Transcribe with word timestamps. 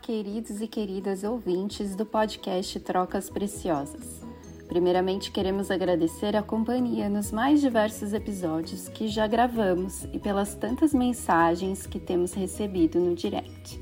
queridos 0.00 0.60
e 0.62 0.66
queridas 0.66 1.24
ouvintes 1.24 1.94
do 1.94 2.06
podcast 2.06 2.80
Trocas 2.80 3.28
Preciosas. 3.28 4.22
Primeiramente, 4.66 5.30
queremos 5.30 5.70
agradecer 5.70 6.34
a 6.34 6.42
companhia 6.42 7.08
nos 7.08 7.30
mais 7.30 7.60
diversos 7.60 8.12
episódios 8.14 8.88
que 8.88 9.08
já 9.08 9.26
gravamos 9.26 10.04
e 10.12 10.18
pelas 10.18 10.54
tantas 10.54 10.94
mensagens 10.94 11.86
que 11.86 12.00
temos 12.00 12.32
recebido 12.32 12.98
no 12.98 13.14
direct. 13.14 13.80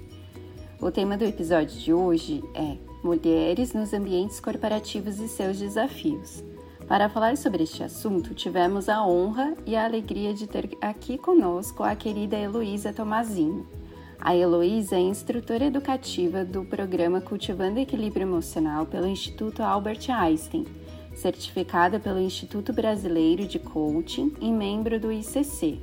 O 0.81 0.91
tema 0.91 1.17
do 1.17 1.25
episódio 1.25 1.79
de 1.79 1.93
hoje 1.93 2.43
é 2.55 2.77
Mulheres 3.03 3.73
nos 3.73 3.93
ambientes 3.93 4.41
corporativos 4.41 5.21
e 5.21 5.29
seus 5.29 5.59
desafios. 5.59 6.43
Para 6.89 7.09
falar 7.09 7.37
sobre 7.37 7.63
este 7.63 7.85
assunto, 7.85 8.35
tivemos 8.35 8.89
a 8.89 9.07
honra 9.07 9.57
e 9.65 9.77
a 9.77 9.85
alegria 9.85 10.35
de 10.35 10.49
ter 10.49 10.77
aqui 10.81 11.17
conosco 11.17 11.85
a 11.85 11.95
querida 11.95 12.37
Heloísa 12.37 12.93
Tomazinho 12.93 13.78
a 14.21 14.35
Heloísa 14.35 14.97
é 14.97 15.01
instrutora 15.01 15.67
educativa 15.67 16.45
do 16.45 16.65
programa 16.65 17.21
Cultivando 17.21 17.79
Equilíbrio 17.79 18.25
Emocional 18.25 18.85
pelo 18.85 19.07
Instituto 19.07 19.63
Albert 19.63 20.11
Einstein, 20.11 20.67
certificada 21.15 22.01
pelo 22.01 22.19
Instituto 22.19 22.73
Brasileiro 22.73 23.47
de 23.47 23.61
Coaching 23.61 24.35
e 24.41 24.51
membro 24.51 24.99
do 24.99 25.13
ICC. 25.13 25.79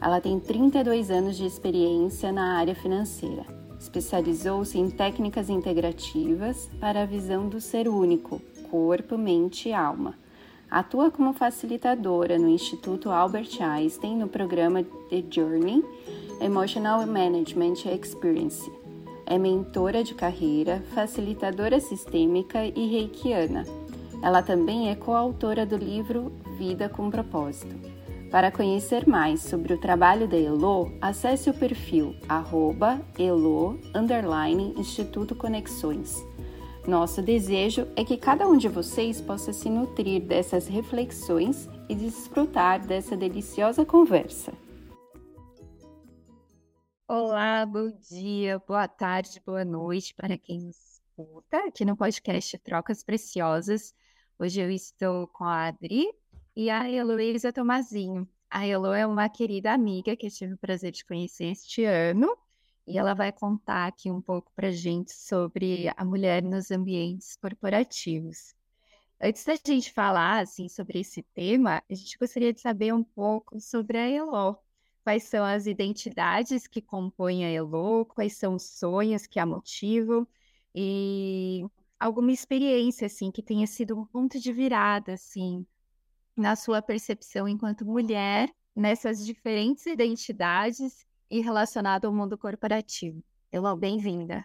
Ela 0.00 0.20
tem 0.20 0.40
32 0.40 1.10
anos 1.10 1.36
de 1.36 1.46
experiência 1.46 2.32
na 2.32 2.58
área 2.58 2.74
financeira. 2.74 3.46
Especializou-se 3.78 4.76
em 4.76 4.90
técnicas 4.90 5.48
integrativas 5.48 6.68
para 6.80 7.02
a 7.02 7.06
visão 7.06 7.48
do 7.48 7.60
ser 7.60 7.88
único, 7.88 8.42
corpo, 8.70 9.16
mente 9.16 9.68
e 9.68 9.72
alma. 9.72 10.14
Atua 10.68 11.10
como 11.10 11.32
facilitadora 11.32 12.38
no 12.38 12.48
Instituto 12.48 13.08
Albert 13.08 13.62
Einstein 13.62 14.18
no 14.18 14.28
programa 14.28 14.82
The 15.08 15.24
Journey 15.30 15.82
Emotional 16.40 17.04
Management 17.04 17.84
Experience. 17.84 18.70
É 19.26 19.36
mentora 19.36 20.04
de 20.04 20.14
carreira, 20.14 20.82
facilitadora 20.94 21.80
sistêmica 21.80 22.64
e 22.64 22.86
reikiana. 22.86 23.64
Ela 24.22 24.40
também 24.40 24.88
é 24.88 24.94
coautora 24.94 25.66
do 25.66 25.76
livro 25.76 26.32
Vida 26.56 26.88
com 26.88 27.10
Propósito. 27.10 27.74
Para 28.30 28.52
conhecer 28.52 29.06
mais 29.06 29.40
sobre 29.40 29.74
o 29.74 29.80
trabalho 29.80 30.28
da 30.28 30.38
Elo, 30.38 30.92
acesse 31.00 31.50
o 31.50 31.54
perfil 31.54 32.14
arroba 32.28 33.00
Elo 33.18 33.78
Instituto 34.76 35.34
Conexões. 35.34 36.24
Nosso 36.86 37.20
desejo 37.20 37.86
é 37.96 38.04
que 38.04 38.16
cada 38.16 38.46
um 38.46 38.56
de 38.56 38.68
vocês 38.68 39.20
possa 39.20 39.52
se 39.52 39.68
nutrir 39.68 40.22
dessas 40.22 40.68
reflexões 40.68 41.68
e 41.88 41.94
desfrutar 41.94 42.86
dessa 42.86 43.16
deliciosa 43.16 43.84
conversa. 43.84 44.52
Olá, 47.10 47.64
bom 47.64 47.90
dia, 48.10 48.58
boa 48.58 48.86
tarde, 48.86 49.40
boa 49.40 49.64
noite 49.64 50.14
para 50.14 50.36
quem 50.36 50.60
nos 50.60 50.76
escuta 50.76 51.56
aqui 51.66 51.82
no 51.82 51.96
podcast 51.96 52.58
Trocas 52.58 53.02
Preciosas. 53.02 53.94
Hoje 54.38 54.60
eu 54.60 54.70
estou 54.70 55.26
com 55.28 55.44
a 55.44 55.68
Adri 55.68 56.12
e 56.54 56.68
a 56.68 56.86
Heloísa 56.86 57.50
Tomazinho. 57.50 58.28
A 58.50 58.66
Elo 58.66 58.92
é 58.92 59.06
uma 59.06 59.26
querida 59.26 59.72
amiga 59.72 60.14
que 60.14 60.26
eu 60.26 60.30
tive 60.30 60.52
o 60.52 60.58
prazer 60.58 60.92
de 60.92 61.02
conhecer 61.02 61.46
este 61.46 61.82
ano 61.82 62.36
e 62.86 62.98
ela 62.98 63.14
vai 63.14 63.32
contar 63.32 63.86
aqui 63.86 64.10
um 64.10 64.20
pouco 64.20 64.52
para 64.54 64.70
gente 64.70 65.10
sobre 65.10 65.90
a 65.96 66.04
mulher 66.04 66.42
nos 66.42 66.70
ambientes 66.70 67.36
corporativos. 67.36 68.54
Antes 69.18 69.46
da 69.46 69.54
gente 69.54 69.94
falar 69.94 70.40
assim 70.40 70.68
sobre 70.68 71.00
esse 71.00 71.22
tema, 71.22 71.82
a 71.90 71.94
gente 71.94 72.18
gostaria 72.18 72.52
de 72.52 72.60
saber 72.60 72.92
um 72.92 73.02
pouco 73.02 73.58
sobre 73.58 73.96
a 73.96 74.06
Elo 74.06 74.58
quais 75.08 75.22
são 75.22 75.42
as 75.42 75.64
identidades 75.66 76.66
que 76.66 76.82
compõem 76.82 77.42
a 77.42 77.48
Elo, 77.48 78.04
quais 78.04 78.36
são 78.36 78.56
os 78.56 78.64
sonhos 78.64 79.26
que 79.26 79.40
a 79.40 79.46
motivam 79.46 80.28
e 80.74 81.64
alguma 81.98 82.30
experiência 82.30 83.06
assim 83.06 83.30
que 83.30 83.42
tenha 83.42 83.66
sido 83.66 83.98
um 83.98 84.04
ponto 84.04 84.38
de 84.38 84.52
virada 84.52 85.14
assim 85.14 85.66
na 86.36 86.54
sua 86.56 86.82
percepção 86.82 87.48
enquanto 87.48 87.86
mulher 87.86 88.54
nessas 88.76 89.24
diferentes 89.24 89.86
identidades 89.86 91.06
e 91.30 91.40
relacionado 91.40 92.04
ao 92.04 92.12
mundo 92.12 92.36
corporativo. 92.36 93.24
Elo, 93.50 93.74
bem-vinda. 93.78 94.44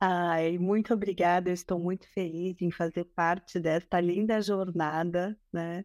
Ai, 0.00 0.58
muito 0.58 0.94
obrigada. 0.94 1.50
Eu 1.50 1.54
estou 1.54 1.78
muito 1.80 2.08
feliz 2.12 2.60
em 2.62 2.70
fazer 2.70 3.04
parte 3.06 3.58
desta 3.58 4.00
linda 4.00 4.40
jornada, 4.40 5.36
né? 5.52 5.84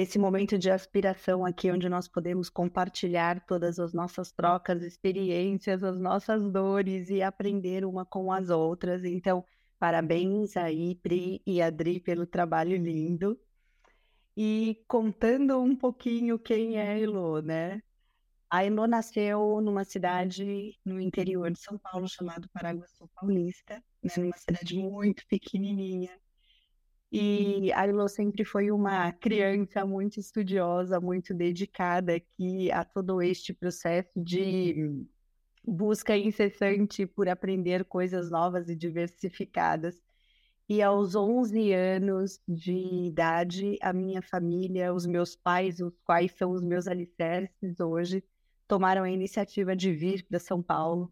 Esse 0.00 0.16
momento 0.16 0.56
de 0.56 0.70
aspiração 0.70 1.44
aqui, 1.44 1.72
onde 1.72 1.88
nós 1.88 2.06
podemos 2.06 2.48
compartilhar 2.48 3.44
todas 3.44 3.80
as 3.80 3.92
nossas 3.92 4.30
trocas, 4.30 4.80
experiências, 4.84 5.82
as 5.82 5.98
nossas 5.98 6.48
dores 6.52 7.10
e 7.10 7.20
aprender 7.20 7.84
uma 7.84 8.06
com 8.06 8.30
as 8.30 8.48
outras. 8.48 9.04
Então, 9.04 9.44
parabéns 9.76 10.56
aí, 10.56 10.94
Pri 10.94 11.42
e 11.44 11.60
Adri, 11.60 11.98
pelo 11.98 12.28
trabalho 12.28 12.76
lindo. 12.76 13.36
E 14.36 14.84
contando 14.86 15.60
um 15.60 15.74
pouquinho 15.74 16.38
quem 16.38 16.76
é 16.76 16.90
a 16.92 16.98
Elo, 17.00 17.42
né? 17.42 17.82
A 18.48 18.64
Elo 18.64 18.86
nasceu 18.86 19.60
numa 19.60 19.82
cidade 19.82 20.78
no 20.84 21.00
interior 21.00 21.50
de 21.50 21.58
São 21.58 21.76
Paulo, 21.76 22.06
chamado 22.08 22.48
Paraguaçu 22.50 23.10
Paulista, 23.16 23.82
né? 24.00 24.12
numa 24.16 24.36
cidade 24.36 24.78
muito 24.78 25.26
pequenininha, 25.26 26.16
e 27.10 27.72
a 27.72 27.86
Ilô 27.86 28.06
sempre 28.06 28.44
foi 28.44 28.70
uma 28.70 29.12
criança 29.12 29.84
muito 29.86 30.20
estudiosa, 30.20 31.00
muito 31.00 31.32
dedicada 31.32 32.16
aqui 32.16 32.70
a 32.70 32.84
todo 32.84 33.22
este 33.22 33.54
processo 33.54 34.10
de 34.14 35.06
busca 35.64 36.16
incessante 36.16 37.06
por 37.06 37.28
aprender 37.28 37.84
coisas 37.84 38.30
novas 38.30 38.68
e 38.68 38.76
diversificadas. 38.76 40.00
E 40.68 40.82
aos 40.82 41.14
11 41.14 41.72
anos 41.72 42.40
de 42.46 43.06
idade, 43.06 43.78
a 43.80 43.90
minha 43.90 44.20
família, 44.20 44.92
os 44.92 45.06
meus 45.06 45.34
pais, 45.34 45.80
os 45.80 45.94
quais 46.04 46.32
são 46.32 46.50
os 46.50 46.62
meus 46.62 46.86
alicerces 46.86 47.80
hoje, 47.80 48.22
tomaram 48.66 49.02
a 49.02 49.10
iniciativa 49.10 49.74
de 49.74 49.92
vir 49.92 50.24
para 50.24 50.38
São 50.38 50.62
Paulo. 50.62 51.10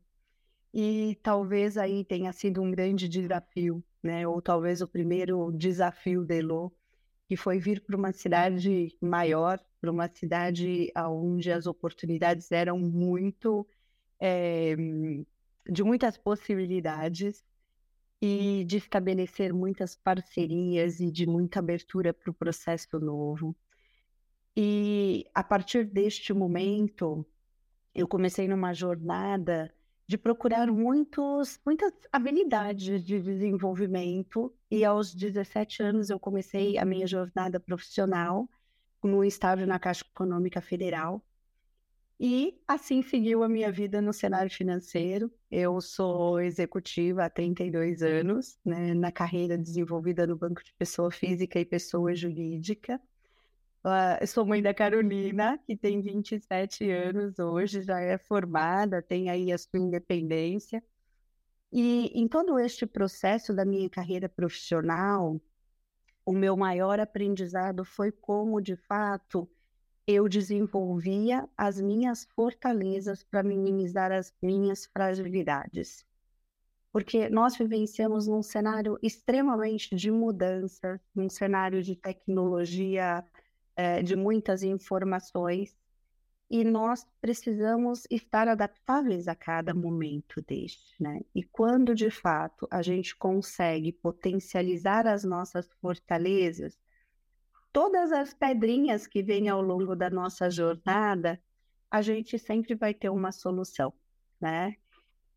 E 0.75 1.19
talvez 1.23 1.79
aí 1.79 2.05
tenha 2.05 2.33
sido 2.35 2.61
um 2.61 2.71
grande 2.71 3.09
desafio 3.09 3.83
né? 4.07 4.27
Ou 4.27 4.41
talvez 4.41 4.81
o 4.81 4.89
primeiro 4.89 5.53
desafio 5.53 6.25
de 6.25 6.39
Elo, 6.39 6.73
que 7.29 7.37
foi 7.37 7.59
vir 7.59 7.83
para 7.83 7.97
uma 7.97 8.13
cidade 8.13 8.97
maior, 9.01 9.61
para 9.81 9.91
uma 9.91 10.09
cidade 10.09 10.93
onde 10.97 11.51
as 11.51 11.67
oportunidades 11.67 12.51
eram 12.53 12.79
muito 12.79 13.67
é, 14.21 14.77
de 15.69 15.83
muitas 15.83 16.17
possibilidades 16.17 17.45
e 18.23 18.65
de 18.65 18.79
estabelecer 18.79 19.53
muitas 19.53 19.95
parcerias 19.95 21.01
e 21.01 21.11
de 21.11 21.27
muita 21.27 21.59
abertura 21.59 22.15
para 22.15 22.31
o 22.31 22.35
processo 22.35 22.99
novo. 22.99 23.55
E 24.57 25.27
a 25.35 25.45
partir 25.45 25.85
deste 25.85 26.33
momento, 26.33 27.27
eu 27.95 28.09
comecei 28.09 28.49
numa 28.49 28.73
jornada 28.73 29.73
de 30.07 30.17
procurar 30.17 30.69
muitos, 30.71 31.61
muitas 31.65 31.93
habilidades 32.13 33.05
de 33.05 33.21
desenvolvimento. 33.21 34.55
E 34.71 34.85
aos 34.85 35.15
17 35.15 35.83
anos 35.83 36.11
eu 36.11 36.19
comecei 36.19 36.79
a 36.79 36.85
minha 36.85 37.07
jornada 37.07 37.59
profissional 37.59 38.49
no 39.03 39.25
estágio 39.25 39.67
na 39.67 39.79
Caixa 39.79 40.05
Econômica 40.09 40.61
Federal. 40.61 41.25
E 42.19 42.59
assim 42.67 43.03
seguiu 43.03 43.43
a 43.43 43.49
minha 43.49 43.71
vida 43.71 44.01
no 44.01 44.13
cenário 44.13 44.51
financeiro. 44.51 45.31
Eu 45.51 45.81
sou 45.81 46.41
executiva 46.41 47.25
há 47.25 47.31
32 47.31 48.03
anos, 48.03 48.59
né, 48.65 48.95
na 48.95 49.13
carreira 49.13 49.59
desenvolvida 49.59 50.27
no 50.27 50.37
Banco 50.37 50.65
de 50.65 50.73
Pessoa 50.75 51.11
Física 51.11 51.61
e 51.61 51.65
Pessoa 51.65 52.15
Jurídica. 52.15 53.01
Uh, 53.85 54.19
eu 54.21 54.27
sou 54.27 54.45
mãe 54.45 54.61
da 54.63 54.75
Carolina, 54.75 55.59
que 55.67 55.77
tem 55.77 56.01
27 56.01 56.91
anos 56.91 57.39
hoje, 57.39 57.83
já 57.83 58.01
é 58.01 58.19
formada, 58.19 59.01
tem 59.01 59.31
aí 59.31 59.53
a 59.53 59.59
sua 59.59 59.79
independência. 59.79 60.83
E 61.73 62.07
em 62.15 62.27
todo 62.27 62.59
este 62.59 62.87
processo 62.87 63.55
da 63.55 63.65
minha 63.65 63.89
carreira 63.89 64.29
profissional, 64.29 65.41
o 66.25 66.33
meu 66.33 66.57
maior 66.57 66.99
aprendizado 66.99 67.85
foi 67.85 68.11
como, 68.11 68.61
de 68.61 68.77
fato, 68.77 69.49
eu 70.07 70.29
desenvolvia 70.29 71.49
as 71.57 71.81
minhas 71.81 72.25
fortalezas 72.35 73.25
para 73.25 73.43
minimizar 73.43 74.13
as 74.13 74.33
minhas 74.43 74.87
fragilidades. 74.87 76.05
Porque 76.93 77.29
nós 77.29 77.57
vivenciamos 77.57 78.27
num 78.27 78.43
cenário 78.43 78.99
extremamente 79.03 79.95
de 79.95 80.11
mudança, 80.11 81.01
num 81.15 81.29
cenário 81.29 81.83
de 81.83 81.95
tecnologia 81.95 83.25
é, 83.77 84.03
de 84.03 84.17
muitas 84.17 84.63
informações 84.63 85.77
e 86.49 86.65
nós 86.65 87.05
precisamos 87.21 88.05
estar 88.11 88.47
adaptáveis 88.49 89.27
a 89.27 89.35
cada 89.35 89.75
momento 89.75 90.41
deste, 90.47 90.95
né? 91.03 91.21
E 91.35 91.43
quando 91.43 91.95
de 91.95 92.11
fato 92.11 92.69
a 92.71 92.83
gente 92.83 93.17
consegue 93.17 93.93
potencializar 93.93 95.07
as 95.07 95.25
nossas 95.25 95.69
fortalezas, 95.81 96.79
todas 97.73 98.13
as 98.13 98.33
pedrinhas 98.33 99.07
que 99.07 99.23
vêm 99.23 99.49
ao 99.49 99.61
longo 99.61 99.97
da 99.97 100.09
nossa 100.09 100.49
jornada, 100.49 101.41
a 101.91 102.01
gente 102.01 102.39
sempre 102.39 102.75
vai 102.75 102.95
ter 102.95 103.11
uma 103.11 103.33
solução, 103.33 103.93
né? 104.41 104.77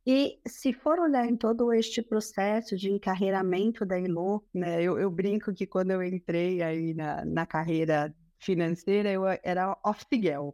E 0.06 0.40
se 0.48 0.74
for 0.74 1.00
olhar 1.00 1.26
em 1.28 1.36
todo 1.36 1.74
este 1.74 2.02
processo 2.02 2.76
de 2.76 2.90
encarreiramento 2.90 3.86
da 3.86 4.00
Elo, 4.00 4.44
né, 4.54 4.82
eu, 4.82 4.98
eu 4.98 5.12
brinco 5.12 5.54
que 5.54 5.68
quando 5.68 5.92
eu 5.92 6.02
entrei 6.02 6.62
aí 6.62 6.94
na, 6.94 7.26
na 7.26 7.46
carreira 7.46 8.16
financeira, 8.40 9.12
eu 9.12 9.24
era 9.44 9.78
office 9.84 10.08
girl, 10.12 10.50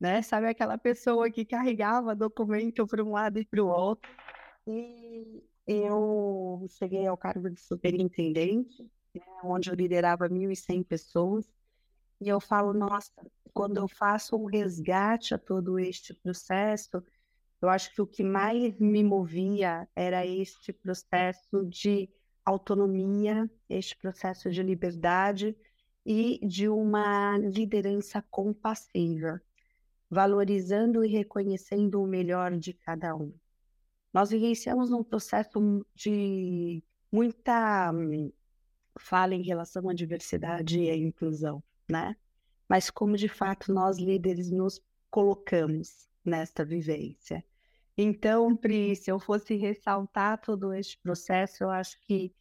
né? 0.00 0.22
Sabe 0.22 0.48
aquela 0.48 0.78
pessoa 0.78 1.30
que 1.30 1.44
carregava 1.44 2.14
documento 2.14 2.86
para 2.86 3.04
um 3.04 3.12
lado 3.12 3.38
e 3.38 3.44
para 3.44 3.62
o 3.62 3.68
outro. 3.68 4.10
E 4.66 5.42
eu 5.66 6.66
cheguei 6.70 7.06
ao 7.06 7.16
cargo 7.16 7.50
de 7.50 7.60
superintendente, 7.60 8.82
né, 9.14 9.22
onde 9.44 9.70
eu 9.70 9.74
liderava 9.74 10.28
1.100 10.28 10.84
pessoas. 10.84 11.46
E 12.20 12.28
eu 12.28 12.40
falo, 12.40 12.72
nossa, 12.72 13.12
quando 13.52 13.76
eu 13.76 13.86
faço 13.86 14.36
um 14.36 14.46
resgate 14.46 15.34
a 15.34 15.38
todo 15.38 15.78
este 15.78 16.14
processo, 16.14 17.02
eu 17.60 17.68
acho 17.68 17.92
que 17.94 18.02
o 18.02 18.06
que 18.06 18.22
mais 18.22 18.78
me 18.78 19.02
movia 19.02 19.88
era 19.94 20.26
este 20.26 20.72
processo 20.72 21.64
de 21.66 22.08
autonomia, 22.44 23.50
este 23.68 23.96
processo 23.96 24.50
de 24.50 24.62
liberdade 24.62 25.56
e 26.06 26.38
de 26.46 26.68
uma 26.68 27.36
liderança 27.36 28.24
compassiva, 28.30 29.42
valorizando 30.08 31.04
e 31.04 31.08
reconhecendo 31.08 32.00
o 32.00 32.06
melhor 32.06 32.56
de 32.56 32.72
cada 32.72 33.16
um. 33.16 33.34
Nós 34.12 34.30
vivenciamos 34.30 34.92
um 34.92 35.02
processo 35.02 35.84
de 35.96 36.80
muita 37.10 37.90
hum, 37.92 38.32
fala 38.98 39.34
em 39.34 39.42
relação 39.42 39.88
à 39.88 39.94
diversidade 39.94 40.78
e 40.78 40.88
à 40.88 40.96
inclusão, 40.96 41.62
né? 41.90 42.16
Mas 42.68 42.88
como 42.88 43.16
de 43.16 43.28
fato 43.28 43.72
nós 43.72 43.98
líderes 43.98 44.50
nos 44.50 44.80
colocamos 45.10 46.08
nesta 46.24 46.64
vivência. 46.64 47.44
Então, 47.98 48.56
Pri, 48.56 48.94
se 48.94 49.10
eu 49.10 49.18
fosse 49.18 49.56
ressaltar 49.56 50.40
todo 50.40 50.72
este 50.72 50.98
processo, 50.98 51.64
eu 51.64 51.70
acho 51.70 51.98
que 52.02 52.32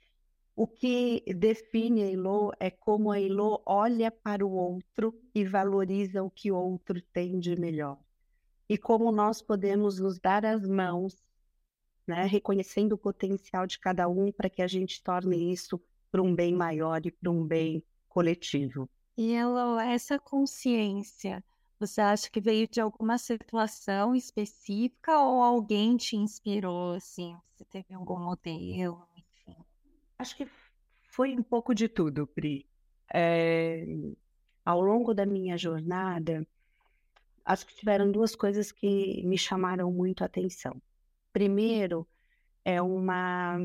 o 0.56 0.66
que 0.66 1.22
define 1.34 2.04
a 2.04 2.12
Elo 2.12 2.52
é 2.60 2.72
como 2.72 3.12
a 3.12 3.19
Elo 3.19 3.62
olha 3.66 4.10
para 4.10 4.46
o 4.46 4.52
outro 4.52 5.13
e 5.34 5.44
valoriza 5.44 6.24
o 6.24 6.30
que 6.30 6.52
o 6.52 6.56
outro 6.56 7.02
tem 7.13 7.40
de 7.40 7.60
melhor. 7.60 8.00
E 8.69 8.78
como 8.78 9.12
nós 9.12 9.42
podemos 9.42 10.00
nos 10.00 10.18
dar 10.18 10.46
as 10.46 10.66
mãos, 10.66 11.22
né, 12.07 12.25
reconhecendo 12.25 12.94
o 12.94 12.98
potencial 12.98 13.68
de 13.68 13.78
cada 13.80 14.07
um 14.07 14.31
para 14.31 14.50
que 14.50 14.62
a 14.62 14.68
gente 14.68 15.04
torne 15.04 15.52
isso 15.52 15.80
para 16.10 16.22
um 16.22 16.34
bem 16.34 16.54
maior 16.54 17.06
e 17.06 17.12
para 17.12 17.30
um 17.30 17.46
bem 17.46 17.84
coletivo. 18.07 18.90
E 19.18 19.34
Elo, 19.34 19.80
essa 19.80 20.18
consciência 20.18 21.44
você 21.78 22.00
acha 22.00 22.30
que 22.30 22.40
veio 22.40 22.68
de 22.69 22.80
alguma 22.80 23.18
situação 23.18 24.16
específica 24.16 25.19
ou 25.19 25.44
alguém 25.44 25.98
te 25.98 26.16
inspirou, 26.16 26.94
assim? 26.94 27.36
Você 27.54 27.66
teve 27.66 27.94
algum 27.94 28.18
modelo? 28.18 29.06
Acho 30.18 30.38
que 30.38 30.48
foi 31.10 31.36
um 31.36 31.44
pouco 31.44 31.74
de 31.74 31.88
tudo, 31.88 32.28
Pri. 32.28 32.68
É, 33.14 33.86
ao 34.64 34.82
longo 34.82 35.14
da 35.14 35.26
minha 35.26 35.58
jornada, 35.58 36.46
acho 37.44 37.66
que 37.68 37.76
tiveram 37.76 38.12
duas 38.12 38.36
coisas 38.36 38.72
que 38.72 39.22
me 39.24 39.38
chamaram 39.38 39.92
muito 39.92 40.24
a 40.24 40.26
atenção. 40.26 40.82
Primeiro, 41.32 42.08
é 42.64 42.82
uma 42.82 43.58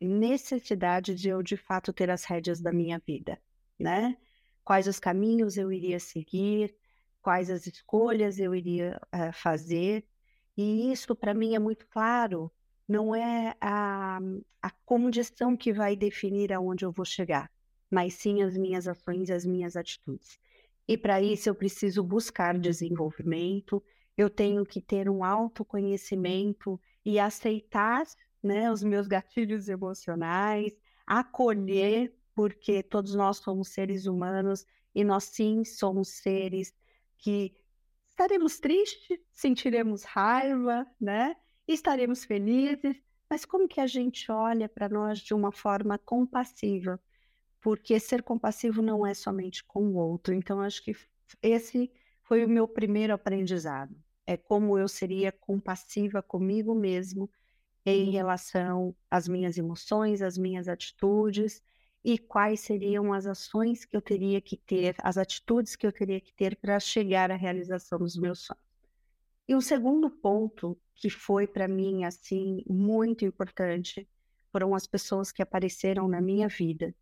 necessidade 0.00 1.14
de 1.14 1.28
eu, 1.28 1.42
de 1.42 1.56
fato, 1.56 1.92
ter 1.92 2.10
as 2.10 2.24
rédeas 2.24 2.60
da 2.60 2.72
minha 2.72 3.00
vida, 3.04 3.40
né? 3.78 4.16
Quais 4.62 4.86
os 4.86 4.98
caminhos 4.98 5.56
eu 5.56 5.72
iria 5.72 5.98
seguir, 5.98 6.74
quais 7.20 7.50
as 7.50 7.66
escolhas 7.66 8.38
eu 8.38 8.54
iria 8.54 9.00
uh, 9.14 9.32
fazer. 9.32 10.06
E 10.56 10.92
isso, 10.92 11.16
para 11.16 11.34
mim, 11.34 11.54
é 11.54 11.58
muito 11.58 11.86
claro. 11.88 12.52
Não 12.86 13.14
é 13.14 13.54
a, 13.60 14.18
a 14.62 14.70
condição 14.84 15.56
que 15.56 15.72
vai 15.72 15.96
definir 15.96 16.52
aonde 16.52 16.84
eu 16.84 16.92
vou 16.92 17.04
chegar, 17.04 17.50
mas 17.90 18.14
sim 18.14 18.42
as 18.42 18.56
minhas 18.56 18.86
ações 18.86 19.30
as 19.30 19.44
minhas 19.44 19.76
atitudes. 19.76 20.38
E 20.86 20.98
para 20.98 21.20
isso 21.22 21.48
eu 21.48 21.54
preciso 21.54 22.02
buscar 22.02 22.58
desenvolvimento, 22.58 23.82
eu 24.16 24.28
tenho 24.28 24.64
que 24.64 24.80
ter 24.80 25.08
um 25.08 25.24
autoconhecimento 25.24 26.80
e 27.04 27.18
aceitar 27.18 28.04
né, 28.42 28.70
os 28.70 28.82
meus 28.82 29.08
gatilhos 29.08 29.68
emocionais, 29.68 30.72
acolher, 31.06 32.14
porque 32.34 32.82
todos 32.82 33.14
nós 33.14 33.38
somos 33.38 33.68
seres 33.68 34.06
humanos 34.06 34.66
e 34.94 35.02
nós 35.02 35.24
sim 35.24 35.64
somos 35.64 36.08
seres 36.08 36.74
que 37.16 37.54
estaremos 38.08 38.60
tristes, 38.60 39.18
sentiremos 39.32 40.04
raiva, 40.04 40.86
né? 41.00 41.34
Estaremos 41.72 42.24
felizes, 42.24 42.96
mas 43.28 43.44
como 43.44 43.68
que 43.68 43.80
a 43.80 43.86
gente 43.86 44.30
olha 44.30 44.68
para 44.68 44.88
nós 44.88 45.18
de 45.20 45.34
uma 45.34 45.50
forma 45.52 45.98
compassiva? 45.98 47.00
Porque 47.60 47.98
ser 47.98 48.22
compassivo 48.22 48.82
não 48.82 49.06
é 49.06 49.14
somente 49.14 49.64
com 49.64 49.86
o 49.88 49.96
outro. 49.96 50.34
Então, 50.34 50.60
acho 50.60 50.82
que 50.82 50.94
esse 51.42 51.90
foi 52.22 52.44
o 52.44 52.48
meu 52.48 52.68
primeiro 52.68 53.12
aprendizado. 53.14 53.94
É 54.26 54.36
como 54.36 54.78
eu 54.78 54.88
seria 54.88 55.32
compassiva 55.32 56.22
comigo 56.22 56.74
mesmo 56.74 57.30
em 57.86 58.10
relação 58.10 58.94
às 59.10 59.28
minhas 59.28 59.58
emoções, 59.58 60.22
às 60.22 60.38
minhas 60.38 60.68
atitudes 60.68 61.62
e 62.02 62.18
quais 62.18 62.60
seriam 62.60 63.12
as 63.12 63.26
ações 63.26 63.84
que 63.84 63.96
eu 63.96 64.02
teria 64.02 64.40
que 64.40 64.56
ter, 64.56 64.94
as 65.02 65.18
atitudes 65.18 65.76
que 65.76 65.86
eu 65.86 65.92
teria 65.92 66.20
que 66.20 66.32
ter 66.34 66.56
para 66.56 66.78
chegar 66.80 67.30
à 67.30 67.36
realização 67.36 67.98
dos 67.98 68.16
meus 68.16 68.40
sonhos. 68.40 68.63
E 69.46 69.54
o 69.54 69.60
segundo 69.60 70.10
ponto 70.10 70.78
que 70.94 71.10
foi 71.10 71.46
para 71.46 71.68
mim 71.68 72.04
assim 72.04 72.62
muito 72.66 73.24
importante 73.24 74.08
foram 74.50 74.74
as 74.74 74.86
pessoas 74.86 75.32
que 75.32 75.42
apareceram 75.42 76.08
na 76.08 76.20
minha 76.20 76.48
vida 76.48 76.94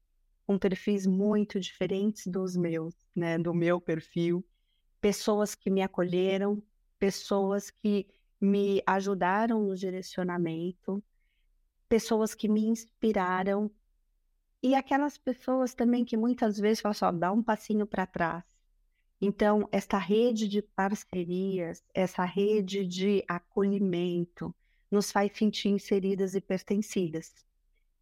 com 0.47 0.59
perfis 0.59 1.07
muito 1.07 1.61
diferentes 1.61 2.27
dos 2.27 2.57
meus, 2.57 2.95
né, 3.15 3.39
do 3.39 3.55
meu 3.55 3.81
perfil, 3.81 4.45
pessoas 5.01 5.55
que 5.55 5.71
me 5.71 5.83
acolheram, 5.83 6.63
pessoas 6.99 7.71
que 7.71 8.09
me 8.41 8.83
ajudaram 8.87 9.63
no 9.63 9.77
direcionamento, 9.77 11.03
pessoas 11.89 12.35
que 12.35 12.49
me 12.49 12.67
inspiraram 12.67 13.71
e 14.63 14.75
aquelas 14.75 15.19
pessoas 15.19 15.75
também 15.75 16.05
que 16.05 16.17
muitas 16.17 16.59
vezes 16.59 16.81
falam 16.81 16.95
só, 16.95 17.13
dá 17.13 17.33
um 17.33 17.43
passinho 17.43 17.87
para 17.87 18.07
trás. 18.07 18.45
Então, 19.25 19.69
essa 19.71 19.99
rede 19.99 20.49
de 20.49 20.61
parcerias, 20.61 21.85
essa 21.95 22.25
rede 22.25 22.85
de 22.85 23.25
acolhimento, 23.29 24.53
nos 24.91 25.13
faz 25.13 25.31
sentir 25.37 25.69
inseridas 25.69 26.35
e 26.35 26.41
pertencidas. 26.41 27.33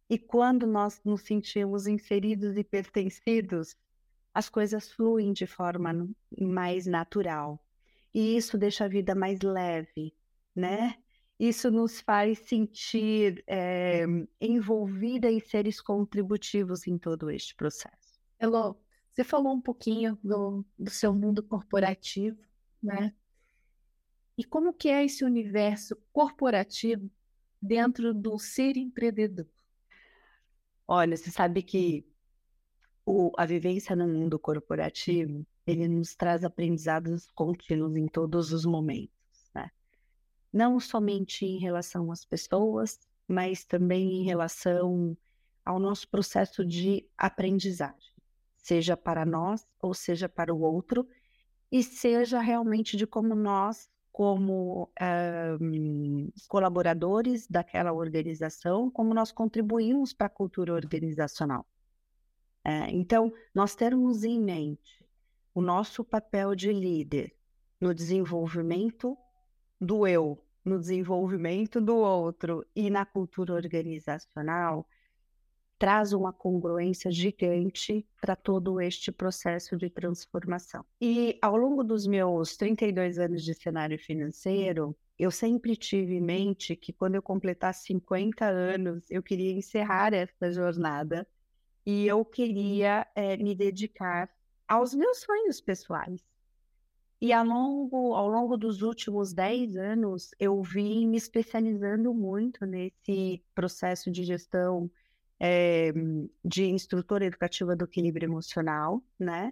E 0.09 0.17
quando 0.17 0.65
nós 0.65 0.99
nos 1.05 1.21
sentimos 1.21 1.85
inseridos 1.85 2.57
e 2.57 2.63
pertencidos, 2.63 3.77
as 4.33 4.49
coisas 4.49 4.91
fluem 4.91 5.31
de 5.31 5.45
forma 5.45 6.09
mais 6.39 6.87
natural. 6.87 7.63
E 8.11 8.35
isso 8.35 8.57
deixa 8.57 8.85
a 8.85 8.87
vida 8.87 9.13
mais 9.13 9.39
leve, 9.41 10.15
né? 10.55 10.97
isso 11.41 11.71
nos 11.71 11.99
faz 11.99 12.37
sentir 12.37 13.43
é, 13.47 14.05
envolvida 14.39 15.29
em 15.31 15.39
seres 15.39 15.81
contributivos 15.81 16.85
em 16.85 16.99
todo 16.99 17.31
este 17.31 17.55
processo. 17.55 18.21
Elô, 18.39 18.75
você 19.11 19.23
falou 19.23 19.53
um 19.53 19.61
pouquinho 19.61 20.17
do, 20.23 20.65
do 20.79 20.89
seu 20.89 21.13
mundo 21.13 21.43
corporativo, 21.43 22.39
né? 22.81 23.13
E 24.37 24.43
como 24.43 24.73
que 24.73 24.89
é 24.89 25.03
esse 25.03 25.23
universo 25.23 25.95
corporativo 26.11 27.11
dentro 27.61 28.13
do 28.13 28.39
ser 28.39 28.77
empreendedor? 28.77 29.47
Olha, 30.87 31.15
você 31.15 31.29
sabe 31.29 31.61
que 31.61 32.05
o, 33.05 33.31
a 33.37 33.45
vivência 33.45 33.95
no 33.95 34.07
mundo 34.07 34.39
corporativo, 34.39 35.45
ele 35.67 35.87
nos 35.87 36.15
traz 36.15 36.43
aprendizados 36.43 37.29
contínuos 37.31 37.95
em 37.95 38.07
todos 38.07 38.51
os 38.51 38.65
momentos 38.65 39.21
não 40.51 40.79
somente 40.79 41.45
em 41.45 41.57
relação 41.59 42.11
às 42.11 42.25
pessoas, 42.25 42.99
mas 43.27 43.63
também 43.63 44.21
em 44.21 44.23
relação 44.23 45.17
ao 45.63 45.79
nosso 45.79 46.07
processo 46.09 46.65
de 46.65 47.07
aprendizagem, 47.17 48.10
seja 48.61 48.95
para 48.95 49.25
nós 49.25 49.65
ou 49.81 49.93
seja 49.93 50.29
para 50.29 50.53
o 50.53 50.61
outro, 50.61 51.07
e 51.71 51.81
seja 51.83 52.39
realmente 52.39 52.97
de 52.97 53.07
como 53.07 53.33
nós, 53.33 53.89
como 54.11 54.91
um, 55.61 56.29
colaboradores 56.47 57.47
daquela 57.47 57.93
organização, 57.93 58.91
como 58.91 59.13
nós 59.13 59.31
contribuímos 59.31 60.13
para 60.13 60.27
a 60.27 60.29
cultura 60.29 60.73
organizacional. 60.73 61.65
É, 62.63 62.91
então, 62.91 63.33
nós 63.55 63.73
termos 63.73 64.23
em 64.23 64.39
mente 64.39 65.05
o 65.53 65.61
nosso 65.61 66.03
papel 66.03 66.53
de 66.53 66.71
líder 66.71 67.33
no 67.79 67.93
desenvolvimento 67.93 69.17
do 69.79 70.05
eu 70.05 70.43
no 70.63 70.79
desenvolvimento 70.79 71.81
do 71.81 71.95
outro 71.95 72.65
e 72.75 72.89
na 72.89 73.05
cultura 73.05 73.53
organizacional 73.53 74.87
traz 75.81 76.13
uma 76.13 76.31
congruência 76.31 77.09
gigante 77.09 78.05
para 78.21 78.35
todo 78.35 78.79
este 78.79 79.11
processo 79.11 79.75
de 79.75 79.89
transformação. 79.89 80.85
E 81.01 81.39
ao 81.41 81.57
longo 81.57 81.83
dos 81.83 82.05
meus 82.05 82.55
32 82.55 83.17
anos 83.17 83.43
de 83.43 83.55
cenário 83.55 83.97
financeiro, 83.97 84.95
eu 85.17 85.31
sempre 85.31 85.75
tive 85.75 86.17
em 86.17 86.21
mente 86.21 86.75
que 86.75 86.93
quando 86.93 87.15
eu 87.15 87.21
completar 87.23 87.73
50 87.73 88.45
anos, 88.45 89.09
eu 89.09 89.23
queria 89.23 89.53
encerrar 89.53 90.13
essa 90.13 90.51
jornada 90.51 91.27
e 91.83 92.05
eu 92.05 92.23
queria 92.23 93.07
é, 93.15 93.35
me 93.37 93.55
dedicar 93.55 94.29
aos 94.67 94.93
meus 94.93 95.21
sonhos 95.21 95.59
pessoais. 95.59 96.21
E 97.19 97.33
ao 97.33 97.43
longo, 97.43 98.13
ao 98.13 98.27
longo 98.27 98.55
dos 98.55 98.83
últimos 98.83 99.33
10 99.33 99.75
anos, 99.77 100.29
eu 100.39 100.61
vim 100.61 101.07
me 101.07 101.17
especializando 101.17 102.13
muito 102.13 102.67
nesse 102.67 103.43
processo 103.55 104.11
de 104.11 104.23
gestão 104.23 104.87
é, 105.43 105.91
de 106.45 106.65
instrutora 106.65 107.25
educativa 107.25 107.75
do 107.75 107.85
equilíbrio 107.85 108.27
emocional, 108.27 109.03
né? 109.19 109.51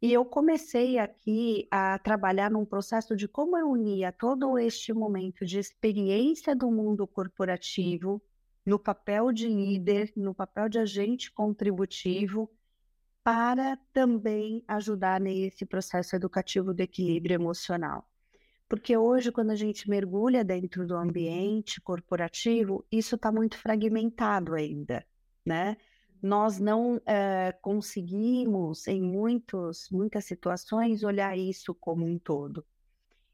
E 0.00 0.12
eu 0.12 0.24
comecei 0.24 0.98
aqui 0.98 1.68
a 1.70 1.96
trabalhar 2.00 2.50
num 2.50 2.64
processo 2.64 3.14
de 3.14 3.28
como 3.28 3.56
eu 3.56 3.70
unia 3.70 4.10
todo 4.10 4.58
este 4.58 4.92
momento 4.92 5.46
de 5.46 5.60
experiência 5.60 6.56
do 6.56 6.72
mundo 6.72 7.06
corporativo, 7.06 8.20
no 8.66 8.80
papel 8.80 9.30
de 9.30 9.46
líder, 9.46 10.12
no 10.16 10.34
papel 10.34 10.68
de 10.68 10.80
agente 10.80 11.30
contributivo, 11.30 12.50
para 13.22 13.78
também 13.92 14.64
ajudar 14.66 15.20
nesse 15.20 15.64
processo 15.64 16.16
educativo 16.16 16.74
do 16.74 16.80
equilíbrio 16.80 17.34
emocional. 17.34 18.08
Porque 18.68 18.96
hoje, 18.96 19.30
quando 19.30 19.50
a 19.50 19.54
gente 19.54 19.88
mergulha 19.88 20.42
dentro 20.42 20.84
do 20.84 20.96
ambiente 20.96 21.80
corporativo, 21.80 22.84
isso 22.90 23.14
está 23.14 23.30
muito 23.30 23.56
fragmentado 23.56 24.54
ainda, 24.54 25.06
né? 25.44 25.76
nós 26.22 26.60
não 26.60 27.00
é, 27.04 27.52
conseguimos, 27.60 28.86
em 28.86 29.02
muitos, 29.02 29.90
muitas 29.90 30.24
situações, 30.24 31.02
olhar 31.02 31.36
isso 31.36 31.74
como 31.74 32.06
um 32.06 32.16
todo. 32.16 32.64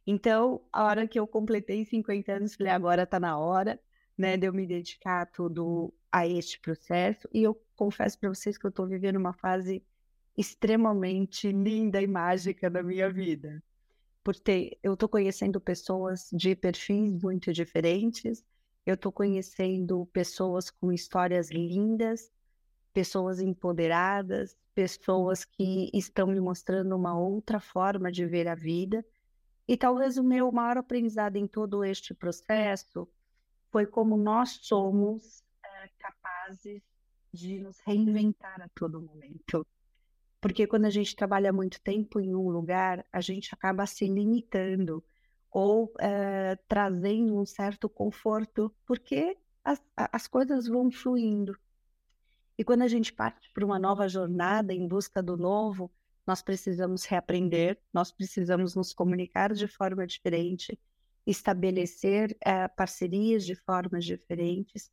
Então, 0.06 0.62
a 0.72 0.84
hora 0.84 1.06
que 1.06 1.20
eu 1.20 1.26
completei 1.26 1.84
50 1.84 2.32
anos, 2.32 2.54
falei, 2.54 2.72
agora 2.72 3.02
está 3.02 3.20
na 3.20 3.38
hora 3.38 3.78
né, 4.16 4.38
de 4.38 4.46
eu 4.46 4.54
me 4.54 4.66
dedicar 4.66 5.26
tudo 5.26 5.92
a 6.10 6.26
este 6.26 6.58
processo. 6.60 7.28
E 7.30 7.42
eu 7.42 7.60
confesso 7.76 8.18
para 8.18 8.30
vocês 8.30 8.56
que 8.56 8.64
eu 8.64 8.70
estou 8.70 8.86
vivendo 8.86 9.16
uma 9.16 9.34
fase 9.34 9.84
extremamente 10.34 11.52
linda 11.52 12.00
e 12.00 12.06
mágica 12.06 12.70
da 12.70 12.82
minha 12.82 13.12
vida. 13.12 13.62
Porque 14.24 14.78
eu 14.82 14.94
estou 14.94 15.10
conhecendo 15.10 15.60
pessoas 15.60 16.30
de 16.32 16.56
perfis 16.56 17.22
muito 17.22 17.52
diferentes, 17.52 18.42
eu 18.90 18.94
estou 18.94 19.12
conhecendo 19.12 20.06
pessoas 20.14 20.70
com 20.70 20.90
histórias 20.90 21.50
lindas, 21.50 22.32
pessoas 22.90 23.38
empoderadas, 23.38 24.56
pessoas 24.74 25.44
que 25.44 25.90
estão 25.92 26.28
me 26.28 26.40
mostrando 26.40 26.96
uma 26.96 27.18
outra 27.18 27.60
forma 27.60 28.10
de 28.10 28.24
ver 28.24 28.48
a 28.48 28.54
vida. 28.54 29.04
E 29.66 29.76
talvez 29.76 30.16
o 30.16 30.24
meu 30.24 30.50
maior 30.50 30.78
aprendizado 30.78 31.36
em 31.36 31.46
todo 31.46 31.84
este 31.84 32.14
processo 32.14 33.06
foi 33.70 33.84
como 33.84 34.16
nós 34.16 34.58
somos 34.62 35.44
é, 35.62 35.90
capazes 35.98 36.82
de 37.30 37.60
nos 37.60 37.78
reinventar 37.80 38.62
a 38.62 38.70
todo 38.70 39.02
momento. 39.02 39.66
Porque 40.40 40.66
quando 40.66 40.86
a 40.86 40.90
gente 40.90 41.14
trabalha 41.14 41.52
muito 41.52 41.78
tempo 41.82 42.20
em 42.20 42.34
um 42.34 42.48
lugar, 42.48 43.04
a 43.12 43.20
gente 43.20 43.52
acaba 43.52 43.84
se 43.84 44.06
limitando 44.06 45.04
ou 45.50 45.92
é, 45.98 46.56
trazendo 46.68 47.36
um 47.36 47.46
certo 47.46 47.88
conforto, 47.88 48.74
porque 48.86 49.36
as, 49.64 49.82
as 49.96 50.26
coisas 50.26 50.66
vão 50.66 50.90
fluindo. 50.90 51.56
E 52.56 52.64
quando 52.64 52.82
a 52.82 52.88
gente 52.88 53.12
parte 53.12 53.50
para 53.52 53.64
uma 53.64 53.78
nova 53.78 54.08
jornada 54.08 54.74
em 54.74 54.86
busca 54.86 55.22
do 55.22 55.36
novo, 55.36 55.90
nós 56.26 56.42
precisamos 56.42 57.04
reaprender, 57.04 57.80
nós 57.92 58.12
precisamos 58.12 58.74
nos 58.74 58.92
comunicar 58.92 59.54
de 59.54 59.66
forma 59.66 60.06
diferente, 60.06 60.78
estabelecer 61.26 62.36
é, 62.44 62.66
parcerias 62.68 63.46
de 63.46 63.54
formas 63.54 64.04
diferentes. 64.04 64.90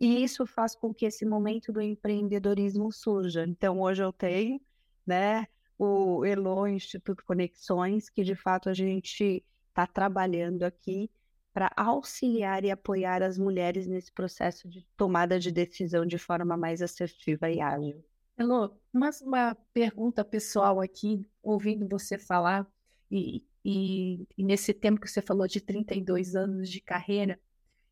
E 0.00 0.24
isso 0.24 0.46
faz 0.46 0.74
com 0.74 0.92
que 0.92 1.06
esse 1.06 1.24
momento 1.24 1.72
do 1.72 1.80
empreendedorismo 1.80 2.90
surja. 2.90 3.44
Então, 3.46 3.80
hoje 3.80 4.02
eu 4.02 4.12
tenho 4.12 4.60
né, 5.06 5.46
o 5.78 6.24
Elo 6.24 6.66
Instituto 6.66 7.24
Conexões, 7.24 8.08
que 8.08 8.24
de 8.24 8.34
fato 8.34 8.68
a 8.68 8.74
gente 8.74 9.44
está 9.72 9.86
trabalhando 9.86 10.62
aqui 10.62 11.10
para 11.52 11.70
auxiliar 11.76 12.64
e 12.64 12.70
apoiar 12.70 13.22
as 13.22 13.36
mulheres 13.38 13.86
nesse 13.86 14.12
processo 14.12 14.68
de 14.68 14.86
tomada 14.96 15.38
de 15.38 15.50
decisão 15.50 16.06
de 16.06 16.18
forma 16.18 16.56
mais 16.56 16.80
assertiva 16.80 17.50
e 17.50 17.60
ágil. 17.60 18.02
Elô, 18.38 18.74
mas 18.92 19.20
uma 19.20 19.54
pergunta 19.74 20.24
pessoal 20.24 20.80
aqui, 20.80 21.28
ouvindo 21.42 21.86
você 21.88 22.18
falar, 22.18 22.66
e, 23.10 23.44
e, 23.62 24.26
e, 24.36 24.42
nesse 24.42 24.72
tempo 24.72 25.00
que 25.00 25.10
você 25.10 25.20
falou 25.20 25.46
de 25.46 25.60
32 25.60 26.34
anos 26.34 26.70
de 26.70 26.80
carreira, 26.80 27.38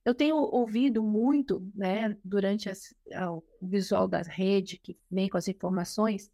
eu 0.03 0.15
tenho 0.15 0.37
ouvido 0.37 1.03
muito, 1.03 1.71
né, 1.75 2.17
durante 2.25 2.71
as, 2.71 2.95
o 3.29 3.43
visual 3.61 4.09
da 4.09 4.23
rede, 4.23 4.79
que 4.79 4.99
vem 5.11 5.29
com 5.29 5.37
as 5.37 5.47
informações, 5.47 6.31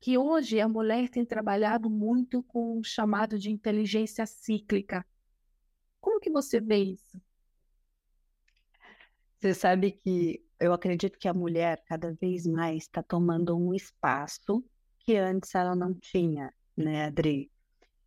que 0.00 0.16
hoje 0.16 0.58
a 0.60 0.68
mulher 0.68 1.10
tem 1.10 1.24
trabalhado 1.24 1.90
muito 1.90 2.42
com 2.44 2.78
o 2.78 2.82
chamado 2.82 3.38
de 3.38 3.50
inteligência 3.50 4.24
cíclica, 4.24 5.04
como 6.00 6.18
que 6.18 6.30
você 6.30 6.58
vê 6.58 6.78
isso? 6.78 7.20
Você 9.38 9.54
sabe 9.54 9.92
que 9.92 10.42
eu 10.58 10.72
acredito 10.72 11.18
que 11.18 11.28
a 11.28 11.34
mulher 11.34 11.82
cada 11.86 12.12
vez 12.14 12.46
mais 12.46 12.84
está 12.84 13.02
tomando 13.02 13.56
um 13.56 13.74
espaço 13.74 14.64
que 14.98 15.16
antes 15.16 15.54
ela 15.54 15.74
não 15.74 15.94
tinha, 15.94 16.52
né, 16.76 17.06
Adri? 17.06 17.50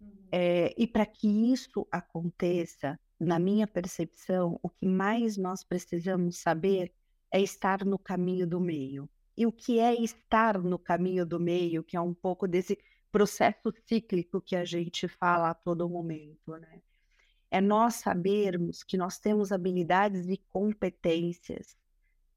Uhum. 0.02 0.12
É, 0.32 0.74
e 0.78 0.88
para 0.88 1.06
que 1.06 1.28
isso 1.52 1.88
aconteça, 1.92 3.00
na 3.20 3.40
minha 3.40 3.68
percepção, 3.68 4.60
o 4.62 4.70
que 4.70 4.86
mais 4.86 5.38
nós 5.38 5.64
precisamos 5.64 6.40
saber 6.40 6.92
é 7.32 7.42
estar 7.42 7.86
no 7.86 7.98
caminho 7.98 8.48
do 8.48 8.60
meio. 8.60 9.10
E 9.36 9.46
o 9.46 9.52
que 9.52 9.80
é 9.80 9.94
estar 9.96 10.58
no 10.60 10.78
caminho 10.78 11.26
do 11.26 11.40
meio, 11.40 11.84
que 11.84 11.98
é 11.98 12.02
um 12.02 12.14
pouco 12.14 12.48
desse 12.48 12.78
processo 13.12 13.74
cíclico 13.88 14.42
que 14.42 14.56
a 14.56 14.66
gente 14.66 15.08
fala 15.08 15.52
a 15.52 15.54
todo 15.54 15.90
momento, 15.90 16.58
né? 16.58 16.82
é 17.54 17.62
nós 17.62 17.96
sabermos 17.96 18.82
que 18.82 18.98
nós 18.98 19.20
temos 19.20 19.52
habilidades 19.52 20.28
e 20.28 20.38
competências 20.50 21.78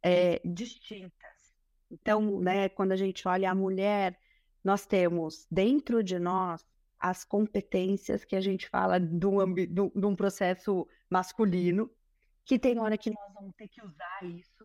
é, 0.02 0.42
distintas. 0.44 1.54
Então, 1.90 2.38
né, 2.38 2.68
quando 2.68 2.92
a 2.92 2.96
gente 2.96 3.26
olha 3.26 3.50
a 3.50 3.54
mulher, 3.54 4.20
nós 4.62 4.84
temos 4.84 5.46
dentro 5.50 6.04
de 6.04 6.18
nós 6.18 6.62
as 6.98 7.24
competências 7.24 8.26
que 8.26 8.36
a 8.36 8.42
gente 8.42 8.68
fala 8.68 9.00
de 9.00 9.26
um, 9.26 9.54
de 9.54 10.06
um 10.06 10.14
processo 10.14 10.86
masculino, 11.08 11.90
que 12.44 12.58
tem 12.58 12.78
hora 12.78 12.98
que 12.98 13.08
nós 13.08 13.32
vamos 13.32 13.54
ter 13.56 13.68
que 13.68 13.82
usar 13.82 14.22
isso? 14.22 14.55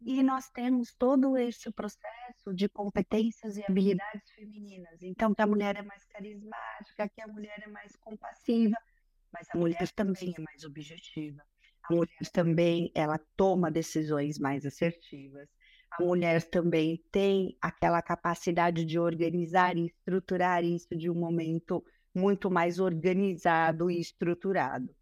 E 0.00 0.22
nós 0.22 0.50
temos 0.50 0.94
todo 0.94 1.36
esse 1.36 1.70
processo 1.72 2.54
de 2.54 2.68
competências 2.68 3.56
e 3.56 3.64
habilidades 3.66 4.30
femininas. 4.32 5.02
Então, 5.02 5.34
que 5.34 5.42
a 5.42 5.46
mulher 5.46 5.76
é 5.76 5.82
mais 5.82 6.04
carismática, 6.04 7.08
que 7.08 7.20
a 7.20 7.26
mulher 7.26 7.62
é 7.62 7.68
mais 7.68 7.96
compassiva, 7.96 8.76
mas 9.32 9.48
a 9.50 9.56
mulher 9.58 9.90
também 9.92 10.34
é 10.36 10.40
mais 10.40 10.64
objetiva. 10.64 11.42
A 11.88 11.94
mulher 11.94 12.30
também 12.32 12.90
ela 12.94 13.18
toma 13.36 13.70
decisões 13.70 14.38
mais 14.38 14.66
assertivas. 14.66 15.48
A 15.90 16.02
mulher 16.02 16.42
também 16.42 17.02
tem 17.10 17.56
aquela 17.60 18.02
capacidade 18.02 18.84
de 18.84 18.98
organizar 18.98 19.76
e 19.76 19.86
estruturar 19.86 20.64
isso 20.64 20.94
de 20.96 21.08
um 21.08 21.14
momento 21.14 21.84
muito 22.14 22.50
mais 22.50 22.78
organizado 22.78 23.90
e 23.90 24.00
estruturado. 24.00 24.94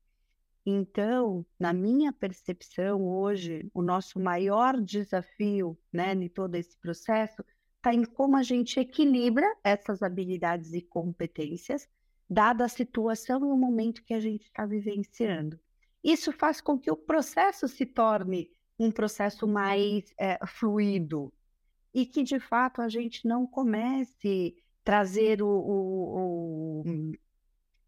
Então, 0.67 1.45
na 1.59 1.73
minha 1.73 2.13
percepção 2.13 3.07
hoje, 3.07 3.69
o 3.75 3.83
nosso 3.83 4.19
maior 4.19 4.81
desafio, 4.81 5.79
né, 5.93 6.15
em 6.15 6.29
todo 6.29 6.55
esse 6.55 6.77
processo, 6.79 7.45
está 7.77 7.93
em 7.93 8.05
como 8.05 8.37
a 8.37 8.43
gente 8.43 8.81
equilibra 8.81 9.47
essas 9.63 10.03
habilidades 10.03 10.73
e 10.73 10.81
competências 10.81 11.87
dada 12.29 12.65
a 12.65 12.69
situação 12.69 13.41
e 13.41 13.53
o 13.53 13.57
momento 13.57 14.03
que 14.03 14.15
a 14.15 14.21
gente 14.21 14.45
está 14.45 14.65
vivenciando. 14.65 15.61
Isso 16.03 16.33
faz 16.33 16.61
com 16.61 16.79
que 16.79 16.91
o 16.91 16.97
processo 16.97 17.69
se 17.69 17.85
torne 17.85 18.51
um 18.79 18.91
processo 18.91 19.47
mais 19.47 20.13
é, 20.19 20.39
fluido 20.47 21.33
e 21.93 22.05
que, 22.05 22.23
de 22.23 22.41
fato, 22.41 22.83
a 22.83 22.89
gente 22.89 23.27
não 23.27 23.47
comece 23.47 24.57
a 24.59 24.63
trazer 24.85 25.43
o, 25.43 25.49
o, 25.49 26.83
o, 26.83 27.13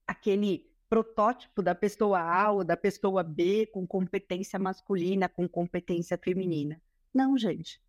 aquele 0.06 0.70
protótipo 0.88 1.62
da 1.62 1.74
pessoa 1.74 2.20
A 2.20 2.50
ou 2.50 2.64
da 2.64 2.76
pessoa 2.76 3.22
B 3.22 3.66
com 3.66 3.86
competência 3.86 4.58
masculina, 4.58 5.28
com 5.28 5.48
competência 5.48 6.18
feminina. 6.18 6.80
Não, 7.12 7.36
gente. 7.36 7.80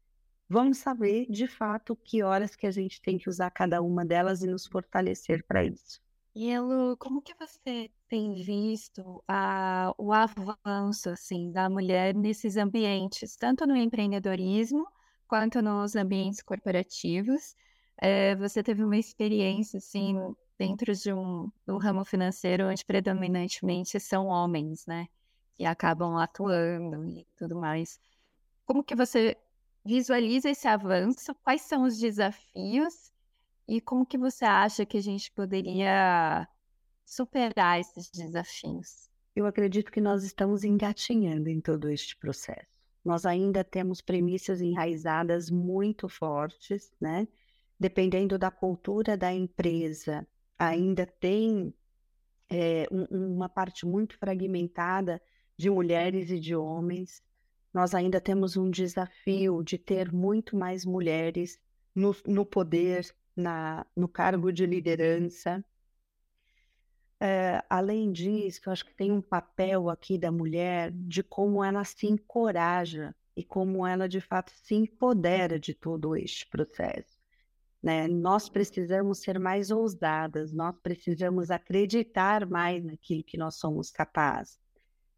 Vamos 0.50 0.78
saber, 0.78 1.26
de 1.30 1.46
fato, 1.46 1.96
que 1.96 2.24
horas 2.24 2.56
que 2.56 2.66
a 2.66 2.72
gente 2.72 3.02
tem 3.02 3.18
que 3.18 3.30
usar 3.30 3.52
cada 3.52 3.82
uma 3.82 4.06
delas 4.06 4.42
e 4.42 4.48
nos 4.48 4.66
fortalecer 4.66 5.46
para 5.46 5.64
isso. 5.64 6.02
E 6.34 6.52
como 7.00 7.22
que 7.22 7.34
você 7.34 7.90
tem 8.08 8.36
visto 8.36 9.24
a, 9.28 9.94
o 9.98 10.14
avanço 10.14 11.10
assim 11.10 11.52
da 11.52 11.68
mulher 11.70 12.14
nesses 12.14 12.56
ambientes, 12.56 13.36
tanto 13.36 13.66
no 13.66 13.76
empreendedorismo 13.76 14.86
quanto 15.28 15.62
nos 15.62 15.96
ambientes 15.96 16.42
corporativos? 16.42 17.56
É, 18.00 18.36
você 18.36 18.62
teve 18.62 18.84
uma 18.84 18.98
experiência 18.98 19.80
assim 19.80 20.16
dentro 20.58 20.94
de 20.94 21.14
um, 21.14 21.52
ramo 21.80 22.04
financeiro 22.04 22.68
onde 22.68 22.84
predominantemente 22.84 24.00
são 24.00 24.28
homens, 24.28 24.86
né? 24.86 25.08
Que 25.56 25.66
acabam 25.66 26.18
atuando 26.18 27.06
e 27.06 27.26
tudo 27.36 27.56
mais. 27.56 28.00
Como 28.66 28.84
que 28.84 28.96
você 28.96 29.38
visualiza 29.86 30.50
esse 30.50 30.68
avanço? 30.68 31.34
Quais 31.36 31.62
são 31.62 31.84
os 31.84 31.98
desafios? 31.98 33.12
E 33.68 33.82
como 33.82 34.06
que 34.06 34.18
você 34.18 34.46
acha 34.46 34.86
que 34.86 34.98
a 34.98 35.02
gente 35.02 35.32
poderia 35.32 36.48
superar 37.06 37.80
esses 37.80 38.10
desafios? 38.10 39.10
Eu 39.36 39.46
acredito 39.46 39.92
que 39.92 40.02
nós 40.02 40.24
estamos 40.24 40.64
engatinhando 40.64 41.50
em 41.50 41.62
todo 41.62 41.90
este 41.90 42.18
processo. 42.18 42.68
Nós 43.06 43.26
ainda 43.26 43.64
temos 43.64 44.02
premissas 44.02 44.62
enraizadas 44.62 45.50
muito 45.50 46.10
fortes, 46.10 46.92
né? 47.00 47.28
Dependendo 47.80 48.38
da 48.38 48.50
cultura 48.50 49.16
da 49.16 49.32
empresa, 49.32 50.28
ainda 50.58 51.06
tem 51.06 51.74
é, 52.50 52.88
um, 52.92 53.36
uma 53.36 53.50
parte 53.50 53.86
muito 53.86 54.18
fragmentada 54.18 55.22
de 55.58 55.70
mulheres 55.70 56.30
e 56.30 56.40
de 56.40 56.56
homens. 56.56 57.22
Nós 57.74 57.94
ainda 57.94 58.22
temos 58.22 58.58
um 58.58 58.70
desafio 58.70 59.64
de 59.64 59.78
ter 59.78 60.12
muito 60.12 60.56
mais 60.56 60.86
mulheres 60.86 61.60
no, 61.94 62.16
no 62.26 62.46
poder, 62.46 63.06
na, 63.36 63.86
no 63.96 64.08
cargo 64.08 64.52
de 64.52 64.66
liderança. 64.66 65.64
É, 67.20 67.64
além 67.70 68.12
disso, 68.12 68.62
eu 68.66 68.72
acho 68.72 68.86
que 68.86 68.94
tem 68.94 69.12
um 69.12 69.22
papel 69.22 69.90
aqui 69.90 70.18
da 70.18 70.32
mulher 70.32 70.92
de 70.92 71.24
como 71.24 71.64
ela 71.64 71.84
se 71.84 72.08
encoraja 72.08 73.16
e 73.36 73.44
como 73.44 73.86
ela 73.86 74.08
de 74.08 74.22
fato 74.22 74.52
se 74.52 74.76
empodera 74.76 75.60
de 75.60 75.74
todo 75.74 76.16
este 76.16 76.48
processo. 76.48 77.17
Né? 77.82 78.08
Nós 78.08 78.50
precisamos 78.50 79.20
ser 79.20 79.40
mais 79.40 79.72
ousadas, 79.72 80.52
nós 80.52 80.76
precisamos 80.82 81.52
acreditar 81.52 82.46
mais 82.46 82.84
naquilo 82.84 83.24
que 83.24 83.38
nós 83.38 83.56
somos 83.56 83.92
capazes, 83.92 84.60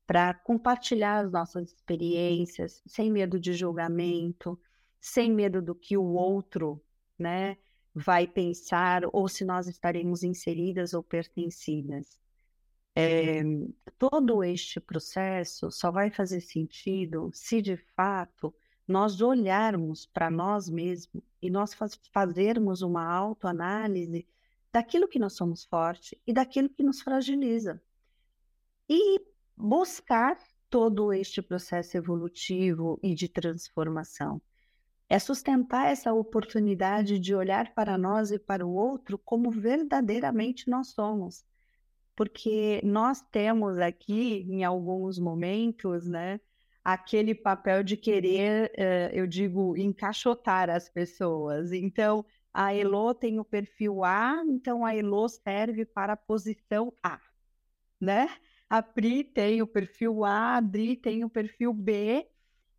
para 0.06 0.34
compartilhar 0.34 1.26
as 1.26 1.32
nossas 1.32 1.72
experiências, 1.72 2.82
sem 2.86 3.12
medo 3.12 3.40
de 3.40 3.54
julgamento, 3.54 4.60
sem 5.00 5.32
medo 5.32 5.62
do 5.62 5.74
que 5.74 5.98
o 5.98 6.04
outro 6.04 6.82
né, 7.18 7.58
vai 7.94 8.28
pensar 8.28 9.04
ou 9.14 9.28
se 9.28 9.46
nós 9.46 9.68
estaremos 9.68 10.24
inseridas 10.24 10.94
ou 10.94 11.04
pertencidas. 11.04 12.20
É, 12.96 13.42
todo 13.98 14.44
este 14.44 14.80
processo 14.80 15.72
só 15.72 15.92
vai 15.92 16.10
fazer 16.10 16.42
sentido 16.42 17.30
se 17.34 17.62
de 17.62 17.78
fato 17.96 18.54
nós 18.90 19.22
olharmos 19.22 20.08
para 20.08 20.32
nós 20.32 20.68
mesmos 20.68 21.24
e 21.42 21.50
nós 21.50 21.74
faz, 21.74 22.00
fazermos 22.12 22.82
uma 22.82 23.06
autoanálise 23.06 24.28
daquilo 24.72 25.08
que 25.08 25.20
nós 25.20 25.34
somos 25.34 25.64
fortes 25.64 26.20
e 26.26 26.34
daquilo 26.34 26.70
que 26.70 26.84
nos 26.84 27.02
fragiliza. 27.02 27.82
E 28.90 29.22
buscar 29.56 30.38
todo 30.70 31.14
este 31.14 31.42
processo 31.42 31.98
evolutivo 31.98 33.00
e 33.02 33.14
de 33.14 33.28
transformação 33.28 34.42
é 35.08 35.18
sustentar 35.18 35.92
essa 35.92 36.14
oportunidade 36.14 37.18
de 37.18 37.34
olhar 37.34 37.74
para 37.74 37.98
nós 37.98 38.32
e 38.32 38.38
para 38.38 38.66
o 38.66 38.74
outro 38.74 39.18
como 39.18 39.50
verdadeiramente 39.50 40.70
nós 40.70 40.90
somos. 40.90 41.44
Porque 42.16 42.80
nós 42.84 43.22
temos 43.32 43.80
aqui, 43.80 44.46
em 44.50 44.64
alguns 44.64 45.18
momentos, 45.18 46.06
né, 46.06 46.40
aquele 46.84 47.36
papel 47.36 47.84
de 47.84 47.98
querer, 47.98 48.72
eh, 48.76 49.12
eu 49.14 49.28
digo, 49.28 49.78
encaixotar 49.78 50.70
as 50.70 50.90
pessoas. 50.90 51.72
Então, 51.72 52.26
a 52.54 52.74
Elo 52.74 53.14
tem 53.14 53.40
o 53.40 53.46
perfil 53.46 54.04
A, 54.04 54.44
então 54.48 54.86
a 54.86 54.96
Elo 54.96 55.28
serve 55.30 55.86
para 55.86 56.14
a 56.14 56.18
posição 56.18 56.94
A, 57.04 57.20
né? 58.02 58.28
A 58.70 58.82
Pri 58.82 59.24
tem 59.24 59.62
o 59.62 59.68
perfil 59.68 60.26
A, 60.26 60.32
a 60.32 60.58
Adri 60.58 60.96
tem 60.96 61.24
o 61.24 61.30
perfil 61.30 61.74
B, 61.74 62.28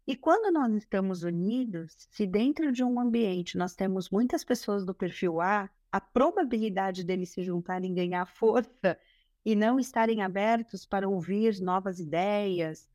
e 0.07 0.17
quando 0.17 0.53
nós 0.53 0.73
estamos 0.75 1.23
unidos, 1.23 1.95
se 2.11 2.27
dentro 2.27 2.73
de 2.73 2.83
um 2.83 2.99
ambiente 2.99 3.57
nós 3.57 3.77
temos 3.77 4.11
muitas 4.11 4.43
pessoas 4.43 4.85
do 4.85 4.93
perfil 4.93 5.41
A, 5.41 5.71
a 5.93 6.01
probabilidade 6.01 7.05
deles 7.05 7.31
se 7.31 7.45
juntarem 7.45 7.95
ganhar 7.95 8.27
força 8.27 8.99
e 9.45 9.55
não 9.55 9.79
estarem 9.79 10.21
abertos 10.21 10.85
para 10.85 11.09
ouvir 11.09 11.61
novas 11.61 12.01
ideias 12.01 12.90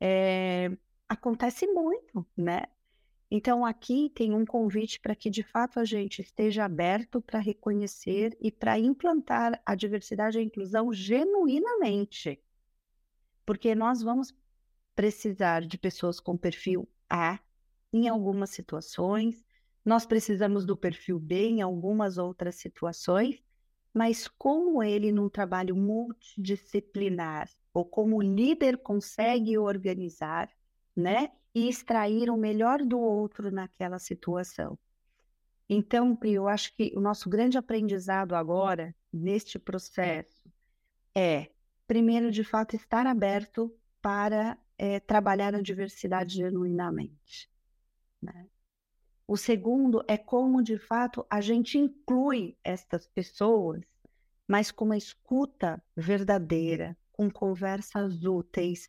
é, 0.00 0.70
acontece 1.08 1.66
muito, 1.66 2.26
né? 2.36 2.62
Então 3.30 3.64
aqui 3.64 4.10
tem 4.10 4.34
um 4.34 4.44
convite 4.44 4.98
para 4.98 5.14
que 5.14 5.30
de 5.30 5.42
fato 5.42 5.78
a 5.78 5.84
gente 5.84 6.20
esteja 6.20 6.64
aberto 6.64 7.20
para 7.20 7.38
reconhecer 7.38 8.36
e 8.40 8.50
para 8.50 8.78
implantar 8.78 9.60
a 9.64 9.74
diversidade 9.76 10.36
e 10.36 10.40
a 10.40 10.44
inclusão 10.44 10.92
genuinamente. 10.92 12.42
Porque 13.46 13.74
nós 13.74 14.02
vamos 14.02 14.34
precisar 14.96 15.64
de 15.64 15.78
pessoas 15.78 16.18
com 16.18 16.36
perfil 16.36 16.88
A 17.08 17.38
em 17.92 18.08
algumas 18.08 18.50
situações, 18.50 19.44
nós 19.84 20.04
precisamos 20.04 20.64
do 20.66 20.76
perfil 20.76 21.18
B 21.18 21.48
em 21.48 21.62
algumas 21.62 22.18
outras 22.18 22.56
situações, 22.56 23.42
mas 23.94 24.28
como 24.28 24.82
ele 24.82 25.10
num 25.10 25.28
trabalho 25.28 25.74
multidisciplinar 25.74 27.48
ou 27.72 27.84
como 27.84 28.16
o 28.16 28.22
líder 28.22 28.78
consegue 28.78 29.56
organizar, 29.58 30.50
né, 30.94 31.30
e 31.54 31.68
extrair 31.68 32.30
o 32.30 32.36
melhor 32.36 32.84
do 32.84 32.98
outro 32.98 33.50
naquela 33.50 33.98
situação. 33.98 34.78
Então, 35.68 36.18
eu 36.24 36.48
acho 36.48 36.74
que 36.74 36.92
o 36.96 37.00
nosso 37.00 37.28
grande 37.28 37.56
aprendizado 37.56 38.34
agora 38.34 38.94
neste 39.12 39.58
processo 39.58 40.50
é, 41.14 41.50
primeiro, 41.86 42.30
de 42.30 42.44
fato, 42.44 42.76
estar 42.76 43.06
aberto 43.06 43.72
para 44.00 44.58
é, 44.78 44.98
trabalhar 45.00 45.54
a 45.54 45.60
diversidade 45.60 46.36
genuinamente. 46.36 47.50
Né? 48.20 48.48
O 49.26 49.36
segundo 49.36 50.02
é 50.08 50.16
como, 50.16 50.62
de 50.62 50.78
fato, 50.78 51.24
a 51.30 51.40
gente 51.40 51.78
inclui 51.78 52.56
estas 52.64 53.06
pessoas, 53.06 53.82
mas 54.46 54.70
com 54.70 54.84
uma 54.84 54.96
escuta 54.96 55.82
verdadeira, 55.96 56.96
com 57.20 57.30
conversas 57.30 58.24
úteis, 58.24 58.88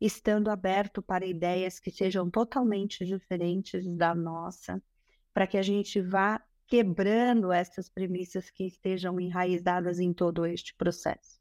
estando 0.00 0.50
aberto 0.50 1.00
para 1.00 1.24
ideias 1.24 1.78
que 1.78 1.92
sejam 1.92 2.28
totalmente 2.28 3.04
diferentes 3.04 3.86
da 3.86 4.16
nossa, 4.16 4.82
para 5.32 5.46
que 5.46 5.56
a 5.56 5.62
gente 5.62 6.00
vá 6.00 6.42
quebrando 6.66 7.52
essas 7.52 7.88
premissas 7.88 8.50
que 8.50 8.64
estejam 8.64 9.20
enraizadas 9.20 10.00
em 10.00 10.12
todo 10.12 10.44
este 10.44 10.74
processo. 10.74 11.40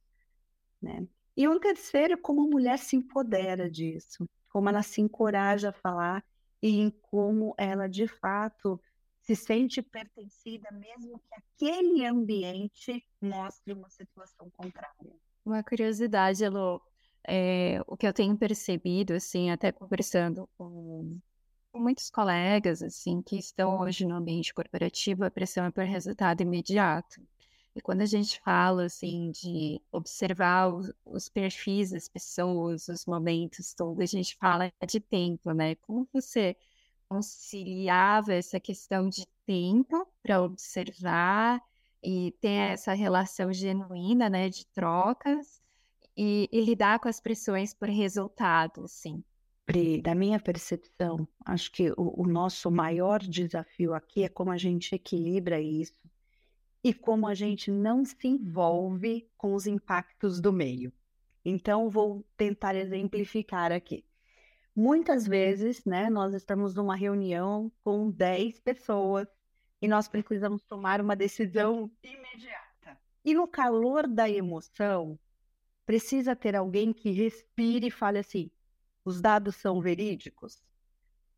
Né? 0.79 1.07
E 1.35 1.47
um 1.47 1.59
terceiro, 1.59 2.19
como 2.19 2.43
a 2.43 2.47
mulher 2.47 2.77
se 2.77 2.95
empodera 2.95 3.67
disso, 3.67 4.29
como 4.47 4.69
ela 4.69 4.83
se 4.83 5.01
encoraja 5.01 5.69
a 5.69 5.73
falar 5.73 6.23
e 6.61 6.79
em 6.79 6.91
como 6.91 7.55
ela 7.57 7.87
de 7.87 8.07
fato 8.07 8.79
se 9.21 9.35
sente 9.35 9.81
pertencida, 9.81 10.69
mesmo 10.71 11.17
que 11.17 11.33
aquele 11.33 12.05
ambiente 12.05 13.03
mostre 13.19 13.73
uma 13.73 13.89
situação 13.89 14.51
contrária. 14.51 15.26
Uma 15.47 15.63
curiosidade, 15.63 16.43
Elo, 16.43 16.81
é, 17.25 17.81
o 17.87 17.95
que 17.95 18.05
eu 18.05 18.11
tenho 18.11 18.37
percebido, 18.37 19.13
assim, 19.13 19.49
até 19.49 19.71
conversando 19.71 20.45
com, 20.57 21.17
com 21.71 21.79
muitos 21.79 22.09
colegas, 22.09 22.83
assim, 22.83 23.21
que 23.21 23.37
estão 23.37 23.79
hoje 23.79 24.05
no 24.05 24.15
ambiente 24.15 24.53
corporativo, 24.53 25.23
a 25.23 25.31
pressão 25.31 25.63
é 25.63 25.71
por 25.71 25.85
resultado 25.85 26.41
imediato. 26.41 27.21
E 27.73 27.79
quando 27.79 28.01
a 28.01 28.05
gente 28.05 28.41
fala 28.41 28.87
assim 28.87 29.31
de 29.31 29.81
observar 29.89 30.67
os, 30.67 30.91
os, 31.05 31.29
perfis 31.29 31.91
das 31.91 32.09
pessoas, 32.09 32.89
os 32.89 33.05
momentos 33.05 33.73
todos, 33.73 34.01
a 34.01 34.05
gente 34.05 34.35
fala 34.35 34.69
de 34.85 34.99
tempo, 34.99 35.53
né? 35.53 35.75
Como 35.75 36.05
você 36.11 36.57
conciliava 37.07 38.33
essa 38.33 38.59
questão 38.59 39.07
de 39.07 39.25
tempo 39.45 40.05
para 40.21 40.41
observar 40.41 41.61
e 42.09 42.31
ter 42.39 42.71
essa 42.71 42.93
relação 42.93 43.51
genuína, 43.51 44.29
né, 44.29 44.47
de 44.47 44.65
trocas 44.67 45.61
e, 46.15 46.47
e 46.49 46.61
lidar 46.61 46.99
com 46.99 47.09
as 47.09 47.19
pressões 47.19 47.73
por 47.73 47.89
resultado, 47.89 48.85
assim? 48.85 49.21
Pri, 49.65 50.01
da 50.01 50.15
minha 50.15 50.39
percepção, 50.39 51.27
acho 51.45 51.69
que 51.69 51.91
o, 51.97 52.23
o 52.23 52.25
nosso 52.25 52.71
maior 52.71 53.19
desafio 53.19 53.93
aqui 53.93 54.23
é 54.23 54.29
como 54.29 54.51
a 54.51 54.57
gente 54.57 54.95
equilibra 54.95 55.59
isso 55.59 56.09
e 56.81 56.93
como 56.93 57.27
a 57.27 57.33
gente 57.33 57.69
não 57.69 58.05
se 58.05 58.25
envolve 58.25 59.29
com 59.35 59.53
os 59.53 59.67
impactos 59.67 60.39
do 60.39 60.53
meio. 60.53 60.93
Então, 61.43 61.89
vou 61.89 62.25
tentar 62.37 62.73
exemplificar 62.73 63.73
aqui. 63.73 64.05
Muitas 64.73 65.27
vezes, 65.27 65.83
né, 65.83 66.09
nós 66.09 66.33
estamos 66.33 66.73
numa 66.73 66.95
reunião 66.95 67.69
com 67.83 68.09
10 68.09 68.61
pessoas 68.61 69.27
e 69.81 69.87
nós 69.87 70.07
precisamos 70.07 70.63
tomar 70.63 71.01
uma 71.01 71.15
decisão 71.15 71.91
imediata. 72.03 72.97
E 73.23 73.33
no 73.33 73.47
calor 73.47 74.07
da 74.07 74.29
emoção, 74.29 75.19
precisa 75.85 76.35
ter 76.35 76.55
alguém 76.55 76.91
que 76.91 77.11
respire 77.11 77.87
e 77.87 77.91
fale 77.91 78.19
assim: 78.19 78.51
os 79.05 79.21
dados 79.21 79.55
são 79.55 79.81
verídicos, 79.81 80.61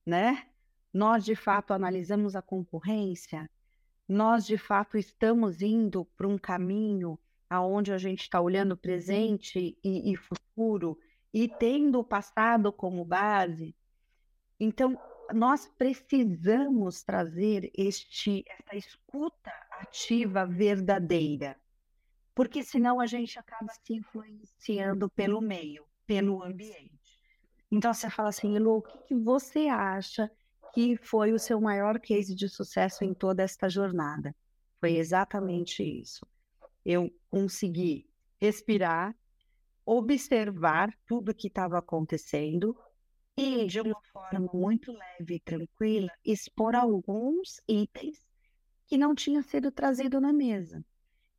né? 0.05 0.47
Nós 0.93 1.23
de 1.23 1.35
fato 1.35 1.73
analisamos 1.73 2.35
a 2.35 2.41
concorrência, 2.41 3.49
nós 4.07 4.45
de 4.45 4.57
fato 4.57 4.97
estamos 4.97 5.61
indo 5.61 6.05
para 6.17 6.27
um 6.27 6.37
caminho 6.37 7.19
aonde 7.49 7.91
a 7.91 7.97
gente 7.97 8.21
está 8.21 8.41
olhando 8.41 8.77
presente 8.77 9.77
e, 9.83 10.11
e 10.11 10.15
futuro 10.15 10.97
e 11.33 11.47
tendo 11.47 11.99
o 11.99 12.03
passado 12.03 12.71
como 12.71 13.05
base. 13.05 13.75
Então, 14.59 14.99
nós 15.33 15.67
precisamos 15.77 17.03
trazer 17.03 17.71
este, 17.75 18.43
essa 18.47 18.75
escuta 18.75 19.51
ativa 19.71 20.45
verdadeira, 20.45 21.55
porque 22.33 22.63
senão 22.63 22.99
a 22.99 23.05
gente 23.05 23.37
acaba 23.37 23.71
se 23.83 23.93
influenciando 23.93 25.09
pelo 25.09 25.41
meio, 25.41 25.85
pelo 26.05 26.43
ambiente. 26.43 27.19
Então 27.71 27.93
você 27.93 28.09
fala 28.09 28.29
assim, 28.29 28.55
Elo, 28.55 28.77
o 28.77 28.81
que, 28.81 28.97
que 28.99 29.15
você 29.15 29.67
acha 29.67 30.31
que 30.73 30.97
foi 30.97 31.33
o 31.33 31.39
seu 31.39 31.59
maior 31.61 31.99
case 31.99 32.33
de 32.33 32.49
sucesso 32.49 33.03
em 33.03 33.13
toda 33.13 33.43
esta 33.43 33.69
jornada? 33.69 34.35
Foi 34.79 34.95
exatamente 34.95 35.83
isso. 35.83 36.25
Eu 36.85 37.13
consegui 37.29 38.09
respirar, 38.39 39.15
observar 39.85 40.93
tudo 41.05 41.35
que 41.35 41.47
estava 41.47 41.77
acontecendo 41.77 42.75
e, 43.39 43.65
de 43.67 43.79
uma 43.79 44.01
forma 44.11 44.49
muito 44.53 44.91
leve 44.91 45.35
e 45.35 45.39
tranquila, 45.39 46.11
expor 46.25 46.75
alguns 46.75 47.61
itens 47.69 48.27
que 48.85 48.97
não 48.97 49.15
tinham 49.15 49.41
sido 49.41 49.71
trazido 49.71 50.19
na 50.19 50.33
mesa. 50.33 50.83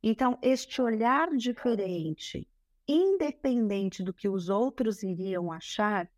Então, 0.01 0.35
este 0.41 0.81
olhar 0.81 1.29
diferente, 1.35 2.49
independente 2.87 4.01
do 4.01 4.11
que 4.11 4.27
os 4.27 4.49
outros 4.49 5.03
iriam 5.03 5.51
achar, 5.51 6.09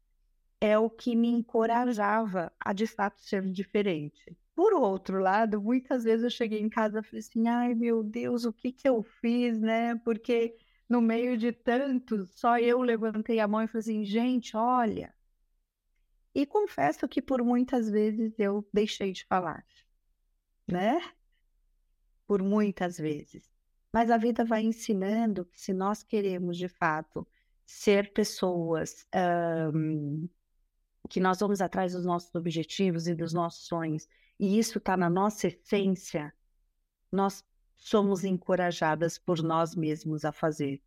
é 0.61 0.79
o 0.79 0.89
que 0.89 1.17
me 1.17 1.27
encorajava 1.27 2.49
a 2.57 2.71
de 2.71 2.87
fato 2.87 3.19
ser 3.19 3.43
diferente. 3.51 4.37
Por 4.55 4.73
outro 4.73 5.19
lado, 5.19 5.61
muitas 5.61 6.05
vezes 6.05 6.23
eu 6.23 6.29
cheguei 6.29 6.61
em 6.61 6.69
casa 6.69 6.99
e 6.99 7.03
falei 7.03 7.19
assim: 7.19 7.47
ai 7.49 7.73
meu 7.75 8.01
Deus, 8.01 8.45
o 8.45 8.53
que 8.53 8.71
que 8.71 8.87
eu 8.87 9.03
fiz, 9.03 9.59
né? 9.59 9.95
Porque 9.97 10.55
no 10.87 11.01
meio 11.01 11.37
de 11.37 11.51
tantos, 11.51 12.31
só 12.39 12.57
eu 12.57 12.79
levantei 12.81 13.39
a 13.41 13.47
mão 13.49 13.61
e 13.63 13.67
falei 13.67 13.81
assim: 13.81 14.05
gente, 14.05 14.55
olha. 14.55 15.12
E 16.33 16.45
confesso 16.45 17.07
que 17.07 17.21
por 17.21 17.43
muitas 17.43 17.89
vezes 17.89 18.33
eu 18.39 18.67
deixei 18.73 19.11
de 19.11 19.25
falar, 19.25 19.65
né? 20.67 20.99
Por 22.25 22.41
muitas 22.41 22.97
vezes. 22.97 23.51
Mas 23.91 24.09
a 24.09 24.17
vida 24.17 24.43
vai 24.43 24.63
ensinando 24.63 25.45
que 25.45 25.59
se 25.61 25.73
nós 25.73 26.01
queremos 26.01 26.57
de 26.57 26.67
fato 26.67 27.27
ser 27.65 28.11
pessoas 28.11 29.07
um, 29.73 30.27
que 31.09 31.19
nós 31.19 31.39
vamos 31.39 31.61
atrás 31.61 31.93
dos 31.93 32.05
nossos 32.05 32.33
objetivos 32.33 33.07
e 33.07 33.13
dos 33.13 33.33
nossos 33.33 33.67
sonhos, 33.67 34.07
e 34.39 34.57
isso 34.57 34.79
está 34.79 34.97
na 34.97 35.09
nossa 35.09 35.47
essência, 35.47 36.33
nós 37.11 37.45
somos 37.75 38.23
encorajadas 38.23 39.17
por 39.19 39.43
nós 39.43 39.75
mesmos 39.75 40.25
a 40.25 40.31
fazer. 40.31 40.81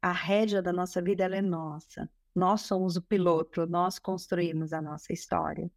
A 0.00 0.12
rédea 0.12 0.62
da 0.62 0.72
nossa 0.72 1.02
vida 1.02 1.24
ela 1.24 1.36
é 1.36 1.42
nossa. 1.42 2.08
Nós 2.34 2.62
somos 2.62 2.96
o 2.96 3.02
piloto, 3.02 3.66
nós 3.66 3.98
construímos 3.98 4.72
a 4.72 4.80
nossa 4.80 5.12
história. 5.12 5.70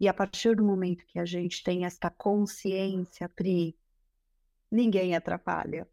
E 0.00 0.08
a 0.08 0.14
partir 0.14 0.54
do 0.56 0.64
momento 0.64 1.04
que 1.06 1.18
a 1.18 1.24
gente 1.24 1.62
tem 1.62 1.84
esta 1.84 2.10
consciência, 2.10 3.28
Pri, 3.28 3.76
ninguém 4.70 5.14
atrapalha, 5.14 5.88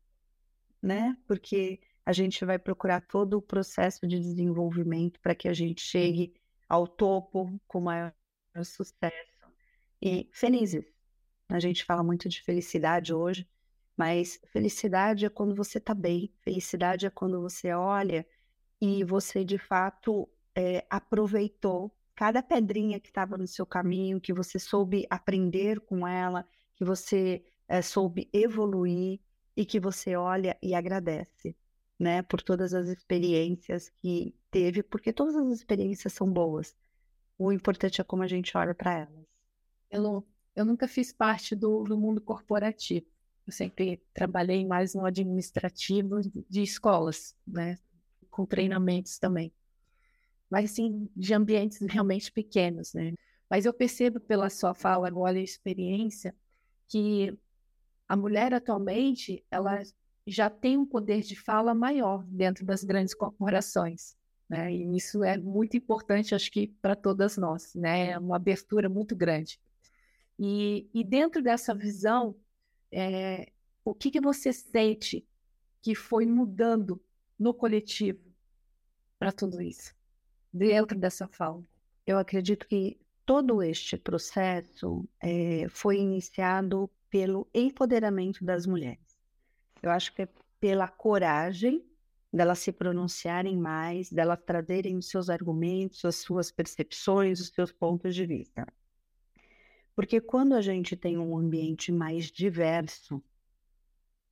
né? 0.82 1.18
Porque 1.28 1.80
a 2.06 2.14
gente 2.14 2.46
vai 2.46 2.60
procurar 2.60 3.02
todo 3.02 3.38
o 3.38 3.42
processo 3.42 4.08
de 4.08 4.20
desenvolvimento 4.20 5.20
para 5.20 5.34
que 5.34 5.48
a 5.48 5.54
gente 5.54 5.82
chegue 5.82 6.34
ao 6.70 6.88
topo 6.88 7.60
com 7.68 7.82
maior 7.82 8.14
sucesso 8.64 9.14
e 10.02 10.30
felizes. 10.32 10.86
A 11.50 11.60
gente 11.60 11.84
fala 11.84 12.04
muito 12.04 12.30
de 12.30 12.42
felicidade 12.42 13.14
hoje, 13.14 13.48
mas 13.98 14.40
felicidade 14.52 15.26
é 15.26 15.30
quando 15.30 15.56
você 15.56 15.80
está 15.80 15.94
bem, 15.94 16.32
felicidade 16.42 17.06
é 17.06 17.10
quando 17.10 17.42
você 17.42 17.74
olha 17.74 18.26
e 18.86 19.04
você 19.04 19.44
de 19.44 19.58
fato 19.58 20.30
é, 20.54 20.86
aproveitou 20.90 21.92
cada 22.14 22.44
pedrinha 22.44 23.00
que 23.00 23.08
estava 23.08 23.36
no 23.36 23.48
seu 23.48 23.66
caminho, 23.66 24.22
que 24.22 24.32
você 24.32 24.60
soube 24.60 25.08
aprender 25.10 25.80
com 25.80 26.08
ela, 26.08 26.48
que 26.76 26.86
você 26.86 27.44
é, 27.68 27.82
soube 27.82 28.30
evoluir 28.32 29.20
e 29.58 29.66
que 29.66 29.80
você 29.80 30.16
olha 30.16 30.56
e 30.62 30.76
agradece 30.76 31.56
né, 31.98 32.22
por 32.22 32.44
todas 32.44 32.74
as 32.76 32.88
experiências 32.88 33.90
que 34.02 34.36
teve, 34.52 34.84
porque 34.84 35.12
todas 35.12 35.36
as 35.36 35.48
experiências 35.48 36.14
são 36.14 36.32
boas. 36.32 36.76
O 37.40 37.52
importante 37.52 38.00
é 38.00 38.04
como 38.04 38.22
a 38.22 38.28
gente 38.28 38.56
olha 38.56 38.76
para 38.76 38.94
elas. 39.00 39.26
Eu, 40.56 40.64
nunca 40.64 40.88
fiz 40.88 41.12
parte 41.12 41.56
do, 41.56 41.84
do 41.84 41.98
mundo 41.98 42.22
corporativo. 42.22 43.08
Eu 43.48 43.54
sempre 43.54 44.02
trabalhei 44.14 44.66
mais 44.66 44.94
no 44.94 45.06
administrativo 45.06 46.22
de 46.50 46.62
escolas, 46.62 47.36
né, 47.48 47.78
com 48.36 48.46
treinamentos 48.46 49.18
também. 49.18 49.54
Mas 50.50 50.72
sim, 50.72 51.10
de 51.16 51.34
ambientes 51.34 51.80
realmente 51.90 52.30
pequenos, 52.30 52.94
né? 52.94 53.14
Mas 53.50 53.66
eu 53.66 53.74
percebo 53.74 54.20
pela 54.20 54.50
sua 54.50 54.74
fala 54.74 55.08
agora 55.08 55.40
e 55.40 55.44
experiência 55.44 56.36
que 56.90 57.34
a 58.10 58.16
mulher 58.18 58.54
atualmente, 58.54 59.42
ela 59.50 59.82
já 60.28 60.50
tem 60.50 60.78
um 60.78 60.86
poder 60.86 61.22
de 61.22 61.36
fala 61.36 61.74
maior 61.74 62.26
dentro 62.26 62.66
das 62.66 62.84
grandes 62.84 63.14
corporações. 63.14 64.18
Né? 64.50 64.74
E 64.74 64.98
isso 64.98 65.24
é 65.24 65.38
muito 65.38 65.78
importante, 65.78 66.36
acho 66.36 66.52
que 66.52 66.68
para 66.82 66.96
todas 66.96 67.38
nós, 67.38 67.74
né? 67.74 68.12
É 68.12 68.20
uma 68.20 68.36
abertura 68.36 68.90
muito 68.90 69.16
grande. 69.16 69.62
E, 70.38 70.90
e 70.94 71.06
dentro 71.06 71.42
dessa 71.42 71.74
visão, 71.74 72.36
é, 72.92 73.50
o 73.86 73.96
que, 73.96 74.12
que 74.12 74.20
você 74.20 74.52
sente 74.52 75.26
que 75.82 75.96
foi 75.96 76.26
mudando 76.26 77.02
no 77.40 77.54
coletivo 77.54 78.25
para 79.18 79.32
tudo 79.32 79.62
isso, 79.62 79.94
dentro 80.54 80.98
dessa 80.98 81.28
fala? 81.28 81.64
Eu 82.06 82.18
acredito 82.18 82.68
que 82.68 83.00
todo 83.26 83.64
este 83.64 83.98
processo 83.98 85.08
é, 85.20 85.68
foi 85.70 85.98
iniciado 85.98 86.90
pelo 87.10 87.48
empoderamento 87.54 88.44
das 88.44 88.66
mulheres. 88.66 89.18
Eu 89.82 89.90
acho 89.90 90.14
que 90.14 90.24
é 90.24 90.30
pela 90.60 90.88
coragem 90.88 91.84
delas 92.32 92.60
se 92.60 92.72
pronunciarem 92.72 93.58
mais, 93.58 94.12
delas 94.12 94.40
trazerem 94.46 94.98
os 94.98 95.08
seus 95.08 95.30
argumentos, 95.30 96.04
as 96.04 96.18
suas 96.18 96.52
percepções, 96.52 97.40
os 97.40 97.48
seus 97.48 97.72
pontos 97.72 98.14
de 98.14 98.26
vista. 98.26 98.68
Porque 99.96 100.20
quando 100.20 100.54
a 100.54 100.62
gente 100.62 100.98
tem 100.98 101.18
um 101.18 101.38
ambiente 101.38 101.92
mais 101.92 102.26
diverso, 102.26 103.24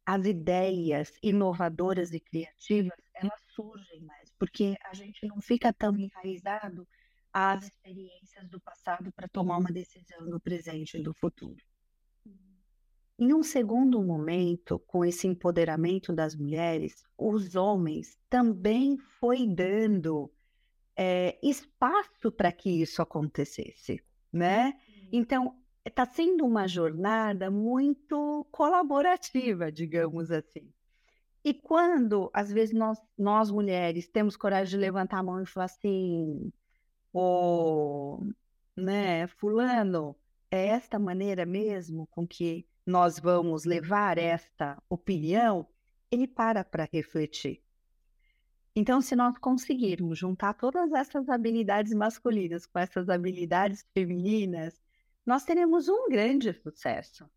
as 0.06 0.26
ideias 0.26 1.13
inovadoras 1.22 2.13
e 2.13 2.20
criativas, 2.20 3.00
elas 3.13 3.42
surgem 3.56 4.02
mais, 4.02 4.30
porque 4.38 4.76
a 4.84 4.94
gente 4.94 5.26
não 5.28 5.39
fica 5.42 5.72
tão 5.72 5.96
enraizado 5.98 6.88
às 7.32 7.66
experiências 7.66 8.48
do 8.50 8.60
passado 8.60 9.12
para 9.12 9.28
tomar 9.28 9.58
uma 9.58 9.72
decisão 9.72 10.22
no 10.22 10.39
presente 10.39 10.98
e 10.98 11.04
do 11.04 11.13
futuro. 11.13 11.63
Em 13.18 13.34
um 13.34 13.44
segundo 13.44 14.02
momento, 14.02 14.80
com 14.80 15.06
esse 15.06 15.28
empoderamento 15.28 16.12
das 16.12 16.36
mulheres, 16.36 17.06
os 17.18 17.56
homens 17.56 18.18
também 18.30 18.98
foi 18.98 19.48
dando 19.48 20.32
é, 20.96 21.39
espaço 21.42 22.32
para 22.32 22.52
que 22.52 22.70
isso 22.82 23.02
acontecesse, 23.02 24.04
né? 24.32 24.74
Então, 25.12 25.62
está 25.86 26.06
sendo 26.06 26.46
uma 26.46 26.67
jornada 26.67 27.52
muito 27.52 28.48
colaborativa, 28.52 29.72
digamos 29.72 30.32
assim. 30.32 30.72
E 31.43 31.54
quando, 31.54 32.30
às 32.34 32.52
vezes, 32.52 32.74
nós, 32.74 33.00
nós 33.17 33.52
mulheres 33.52 34.08
temos 34.08 34.38
coragem 34.38 34.72
de 34.72 34.78
levantar 34.78 35.19
a 35.19 35.24
mão 35.24 35.41
e 35.41 35.46
falar 35.46 35.65
assim, 35.65 36.52
ô, 37.12 38.19
oh, 38.19 38.28
né, 38.78 39.28
fulano, 39.28 40.15
é 40.50 40.67
esta 40.67 40.98
maneira 40.98 41.46
mesmo 41.46 42.08
com 42.08 42.26
que 42.26 42.65
nós 42.86 43.19
vamos 43.19 43.65
levar 43.65 44.17
esta 44.17 44.82
opinião, 44.89 45.67
ele 46.12 46.28
para 46.28 46.63
para 46.63 46.88
refletir. 46.91 47.62
Então, 48.76 49.02
se 49.02 49.15
nós 49.15 49.38
conseguirmos 49.38 50.17
juntar 50.17 50.54
todas 50.54 50.91
essas 50.93 51.30
habilidades 51.30 51.93
masculinas 51.93 52.65
com 52.65 52.80
essas 52.80 53.10
habilidades 53.10 53.86
femininas, 53.93 54.82
nós 55.26 55.44
teremos 55.44 55.88
um 55.88 56.10
grande 56.10 56.54
sucesso. 56.54 57.30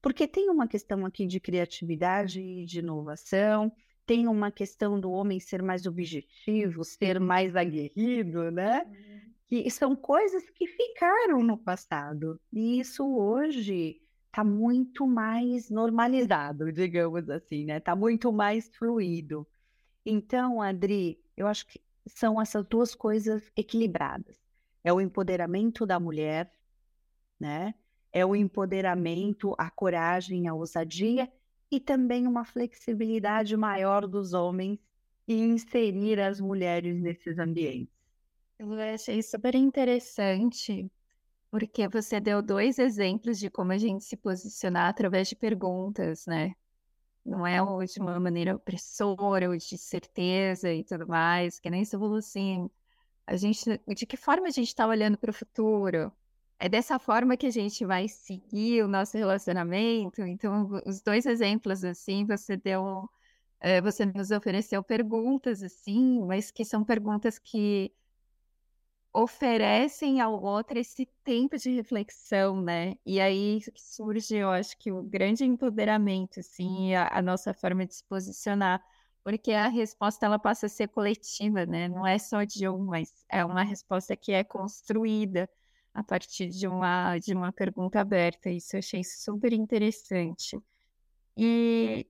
Porque 0.00 0.26
tem 0.26 0.50
uma 0.50 0.66
questão 0.66 1.06
aqui 1.06 1.26
de 1.26 1.38
criatividade 1.38 2.40
e 2.40 2.64
de 2.64 2.80
inovação, 2.80 3.72
tem 4.04 4.26
uma 4.26 4.50
questão 4.50 4.98
do 4.98 5.10
homem 5.12 5.38
ser 5.38 5.62
mais 5.62 5.86
objetivo, 5.86 6.84
ser 6.84 7.20
mais 7.20 7.54
aguerrido, 7.54 8.50
né? 8.50 8.84
Uhum. 8.84 9.32
Que 9.46 9.70
são 9.70 9.94
coisas 9.94 10.48
que 10.50 10.66
ficaram 10.66 11.42
no 11.42 11.56
passado. 11.56 12.40
E 12.52 12.80
isso 12.80 13.06
hoje 13.06 14.00
está 14.26 14.42
muito 14.42 15.06
mais 15.06 15.70
normalizado, 15.70 16.72
digamos 16.72 17.28
assim, 17.28 17.64
né? 17.66 17.76
Está 17.76 17.94
muito 17.94 18.32
mais 18.32 18.68
fluido. 18.76 19.46
Então, 20.04 20.60
Adri, 20.60 21.20
eu 21.36 21.46
acho 21.46 21.66
que 21.66 21.80
são 22.06 22.40
essas 22.40 22.64
duas 22.66 22.94
coisas 22.94 23.52
equilibradas. 23.56 24.36
É 24.82 24.92
o 24.92 25.00
empoderamento 25.00 25.86
da 25.86 26.00
mulher, 26.00 26.50
né? 27.42 27.74
é 28.12 28.26
o 28.26 28.36
empoderamento, 28.36 29.54
a 29.56 29.70
coragem, 29.70 30.46
a 30.46 30.54
ousadia 30.54 31.32
e 31.70 31.80
também 31.80 32.26
uma 32.26 32.44
flexibilidade 32.44 33.56
maior 33.56 34.06
dos 34.06 34.34
homens 34.34 34.78
e 35.26 35.34
inserir 35.34 36.20
as 36.20 36.38
mulheres 36.40 37.00
nesses 37.00 37.38
ambientes. 37.38 37.94
Eu 38.58 38.72
achei 38.74 39.22
super 39.22 39.54
interessante, 39.54 40.90
porque 41.50 41.88
você 41.88 42.20
deu 42.20 42.42
dois 42.42 42.78
exemplos 42.78 43.38
de 43.38 43.48
como 43.48 43.72
a 43.72 43.78
gente 43.78 44.04
se 44.04 44.16
posicionar 44.16 44.90
através 44.90 45.28
de 45.28 45.34
perguntas, 45.34 46.26
né? 46.26 46.54
Não 47.24 47.46
é 47.46 47.58
de 47.86 48.00
uma 48.00 48.20
maneira 48.20 48.56
opressora 48.56 49.48
ou 49.48 49.56
de 49.56 49.78
certeza 49.78 50.72
e 50.72 50.84
tudo 50.84 51.06
mais, 51.06 51.58
que 51.58 51.70
nem 51.70 51.84
você 51.84 51.96
falou 51.96 52.16
assim. 52.16 52.68
A 53.26 53.36
gente, 53.36 53.64
de 53.86 54.06
que 54.06 54.16
forma 54.16 54.48
a 54.48 54.50
gente 54.50 54.68
está 54.68 54.86
olhando 54.86 55.16
para 55.16 55.30
o 55.30 55.34
futuro? 55.34 56.12
É 56.64 56.68
dessa 56.68 56.96
forma 56.96 57.36
que 57.36 57.46
a 57.46 57.50
gente 57.50 57.84
vai 57.84 58.06
seguir 58.06 58.84
o 58.84 58.88
nosso 58.88 59.18
relacionamento? 59.18 60.22
Então, 60.22 60.70
os 60.86 61.02
dois 61.02 61.26
exemplos, 61.26 61.82
assim, 61.82 62.24
você 62.24 62.56
deu 62.56 63.10
é, 63.60 63.80
você 63.80 64.06
nos 64.06 64.30
ofereceu 64.30 64.80
perguntas, 64.80 65.60
assim, 65.60 66.20
mas 66.24 66.52
que 66.52 66.64
são 66.64 66.84
perguntas 66.84 67.36
que 67.36 67.92
oferecem 69.12 70.20
ao 70.20 70.40
outro 70.40 70.78
esse 70.78 71.06
tempo 71.24 71.58
de 71.58 71.70
reflexão, 71.70 72.62
né? 72.62 72.94
E 73.04 73.20
aí 73.20 73.60
surge, 73.76 74.36
eu 74.36 74.50
acho 74.50 74.78
que 74.78 74.92
o 74.92 75.02
grande 75.02 75.44
empoderamento, 75.44 76.38
assim, 76.38 76.94
a, 76.94 77.08
a, 77.12 77.20
nossa 77.20 77.52
forma 77.52 77.84
de 77.84 77.96
se 77.96 78.04
posicionar, 78.04 78.80
porque 79.24 79.52
a 79.52 79.66
resposta 79.68 80.26
ela 80.26 80.38
passa 80.38 80.66
a 80.66 80.68
ser 80.68 80.88
coletiva, 80.88 81.66
né? 81.66 81.88
Não 81.88 82.06
é 82.06 82.18
só 82.18 82.44
de 82.44 82.68
um, 82.68 82.84
mas 82.84 83.24
é 83.28 83.44
uma 83.44 83.64
resposta 83.64 84.16
que 84.16 84.30
é 84.32 84.44
construída 84.44 85.50
a 85.94 86.02
partir 86.02 86.48
de 86.48 86.66
uma 86.66 87.18
de 87.18 87.34
uma 87.34 87.52
pergunta 87.52 88.00
aberta. 88.00 88.50
Isso 88.50 88.76
eu 88.76 88.78
achei 88.80 89.04
super 89.04 89.52
interessante. 89.52 90.58
E 91.36 92.06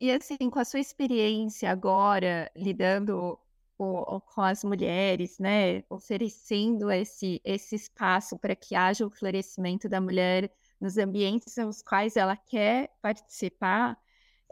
e 0.00 0.10
assim, 0.10 0.50
com 0.50 0.58
a 0.58 0.64
sua 0.64 0.80
experiência 0.80 1.70
agora 1.70 2.50
lidando 2.56 3.38
com, 3.76 4.20
com 4.34 4.40
as 4.42 4.64
mulheres, 4.64 5.38
né, 5.38 5.82
oferecendo 5.88 6.90
esse, 6.90 7.40
esse 7.44 7.76
espaço 7.76 8.38
para 8.38 8.54
que 8.56 8.74
haja 8.74 9.06
o 9.06 9.10
florescimento 9.10 9.88
da 9.88 10.00
mulher 10.00 10.52
nos 10.80 10.98
ambientes 10.98 11.56
nos 11.56 11.82
quais 11.82 12.16
ela 12.16 12.36
quer 12.36 12.90
participar, 13.00 13.96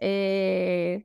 é... 0.01 1.03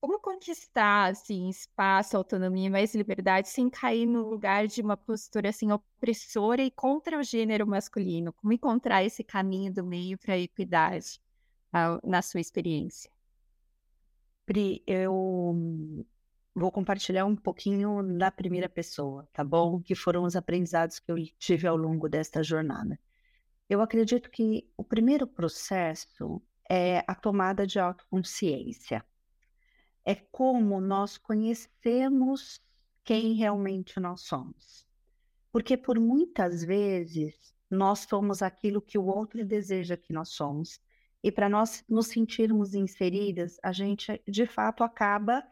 como 0.00 0.20
conquistar 0.20 1.10
assim, 1.10 1.48
espaço, 1.48 2.16
autonomia, 2.16 2.70
mais 2.70 2.94
liberdade 2.94 3.48
sem 3.48 3.68
cair 3.68 4.06
no 4.06 4.28
lugar 4.28 4.66
de 4.66 4.80
uma 4.82 4.96
postura 4.96 5.48
assim 5.48 5.72
opressora 5.72 6.62
e 6.62 6.70
contra 6.70 7.18
o 7.18 7.22
gênero 7.22 7.66
masculino? 7.66 8.32
Como 8.32 8.52
encontrar 8.52 9.04
esse 9.04 9.24
caminho 9.24 9.72
do 9.72 9.84
meio 9.84 10.18
para 10.18 10.34
a 10.34 10.38
equidade 10.38 11.20
na 12.04 12.22
sua 12.22 12.40
experiência? 12.40 13.10
Pri, 14.44 14.82
eu 14.86 16.06
vou 16.54 16.70
compartilhar 16.70 17.24
um 17.26 17.36
pouquinho 17.36 18.02
da 18.16 18.30
primeira 18.30 18.68
pessoa, 18.68 19.28
tá 19.32 19.42
bom? 19.42 19.82
Que 19.82 19.94
foram 19.94 20.24
os 20.24 20.36
aprendizados 20.36 20.98
que 21.00 21.10
eu 21.10 21.16
tive 21.38 21.66
ao 21.66 21.76
longo 21.76 22.08
desta 22.08 22.42
jornada. 22.42 22.98
Eu 23.68 23.82
acredito 23.82 24.30
que 24.30 24.70
o 24.76 24.84
primeiro 24.84 25.26
processo 25.26 26.40
é 26.70 27.04
a 27.08 27.14
tomada 27.14 27.66
de 27.66 27.80
autoconsciência. 27.80 29.04
É 30.06 30.14
como 30.14 30.80
nós 30.80 31.18
conhecemos 31.18 32.62
quem 33.04 33.34
realmente 33.34 34.00
nós 34.00 34.22
somos. 34.22 34.86
Porque 35.52 35.76
por 35.76 36.00
muitas 36.00 36.64
vezes 36.64 37.54
nós 37.70 38.06
somos 38.08 38.40
aquilo 38.40 38.80
que 38.80 38.96
o 38.96 39.04
outro 39.04 39.44
deseja 39.44 39.96
que 39.96 40.12
nós 40.12 40.30
somos 40.30 40.80
e 41.22 41.32
para 41.32 41.48
nós 41.48 41.84
nos 41.88 42.06
sentirmos 42.06 42.72
inseridas, 42.72 43.58
a 43.60 43.72
gente 43.72 44.22
de 44.28 44.46
fato 44.46 44.84
acaba 44.84 45.42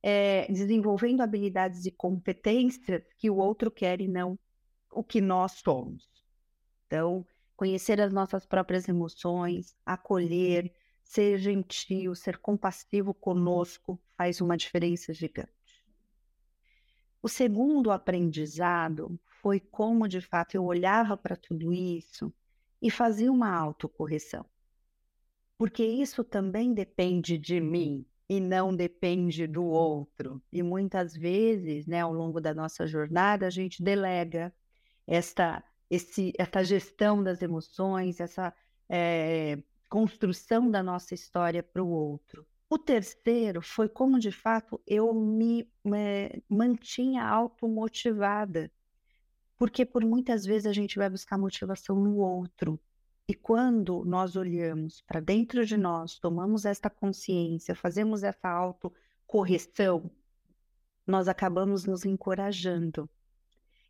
é, 0.00 0.46
desenvolvendo 0.52 1.20
habilidades 1.20 1.84
e 1.84 1.90
competências 1.90 3.02
que 3.18 3.28
o 3.28 3.36
outro 3.36 3.68
quer 3.68 4.00
e 4.00 4.06
não 4.06 4.38
o 4.88 5.02
que 5.02 5.20
nós 5.20 5.52
somos. 5.64 6.08
Então, 6.86 7.26
conhecer 7.56 8.00
as 8.00 8.12
nossas 8.12 8.46
próprias 8.46 8.88
emoções, 8.88 9.74
acolher, 9.84 10.72
ser 11.06 11.38
gentil, 11.38 12.14
ser 12.14 12.38
compassivo 12.38 13.14
conosco 13.14 14.00
faz 14.16 14.40
uma 14.40 14.56
diferença 14.56 15.12
gigante. 15.12 15.50
O 17.22 17.28
segundo 17.28 17.90
aprendizado 17.90 19.18
foi 19.40 19.60
como 19.60 20.08
de 20.08 20.20
fato 20.20 20.54
eu 20.54 20.64
olhava 20.64 21.16
para 21.16 21.36
tudo 21.36 21.72
isso 21.72 22.32
e 22.80 22.90
fazia 22.90 23.32
uma 23.32 23.54
autocorreção 23.54 24.44
porque 25.58 25.84
isso 25.84 26.22
também 26.22 26.74
depende 26.74 27.38
de 27.38 27.60
mim 27.60 28.04
e 28.28 28.40
não 28.40 28.74
depende 28.74 29.46
do 29.46 29.64
outro. 29.64 30.42
E 30.52 30.62
muitas 30.62 31.14
vezes, 31.14 31.86
né, 31.86 32.00
ao 32.00 32.12
longo 32.12 32.40
da 32.40 32.52
nossa 32.54 32.86
jornada, 32.86 33.46
a 33.46 33.50
gente 33.50 33.82
delega 33.82 34.52
esta, 35.06 35.64
esse, 35.88 36.32
essa 36.38 36.62
gestão 36.62 37.22
das 37.22 37.40
emoções, 37.40 38.20
essa 38.20 38.52
é, 38.88 39.58
construção 39.88 40.70
da 40.70 40.82
nossa 40.82 41.14
história 41.14 41.62
para 41.62 41.82
o 41.82 41.88
outro. 41.88 42.46
O 42.68 42.78
terceiro 42.78 43.62
foi 43.62 43.88
como, 43.88 44.18
de 44.18 44.32
fato, 44.32 44.80
eu 44.86 45.14
me 45.14 45.70
é, 45.94 46.40
mantinha 46.48 47.24
automotivada, 47.24 48.70
porque 49.56 49.84
por 49.84 50.04
muitas 50.04 50.44
vezes 50.44 50.66
a 50.66 50.72
gente 50.72 50.96
vai 50.98 51.08
buscar 51.08 51.38
motivação 51.38 51.96
no 51.96 52.16
outro, 52.16 52.80
e 53.28 53.34
quando 53.34 54.04
nós 54.04 54.36
olhamos 54.36 55.00
para 55.02 55.18
dentro 55.18 55.66
de 55.66 55.76
nós, 55.76 56.16
tomamos 56.16 56.64
esta 56.64 56.88
consciência, 56.88 57.74
fazemos 57.74 58.22
essa 58.22 58.48
autocorreção, 58.48 60.08
nós 61.04 61.26
acabamos 61.26 61.84
nos 61.84 62.04
encorajando. 62.04 63.10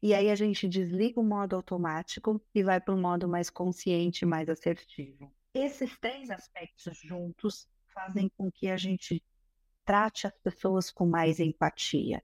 E 0.02 0.14
aí 0.14 0.30
a 0.30 0.34
gente 0.34 0.66
desliga 0.66 1.20
o 1.20 1.24
modo 1.24 1.54
automático 1.54 2.40
e 2.54 2.62
vai 2.62 2.80
para 2.80 2.94
um 2.94 3.00
modo 3.00 3.28
mais 3.28 3.50
consciente, 3.50 4.24
mais 4.24 4.48
assertivo. 4.48 5.30
Esses 5.58 5.98
três 5.98 6.28
aspectos 6.28 6.98
juntos 6.98 7.66
fazem 7.94 8.30
com 8.36 8.52
que 8.52 8.68
a 8.68 8.76
gente 8.76 9.24
trate 9.86 10.26
as 10.26 10.38
pessoas 10.40 10.90
com 10.90 11.06
mais 11.06 11.40
empatia. 11.40 12.22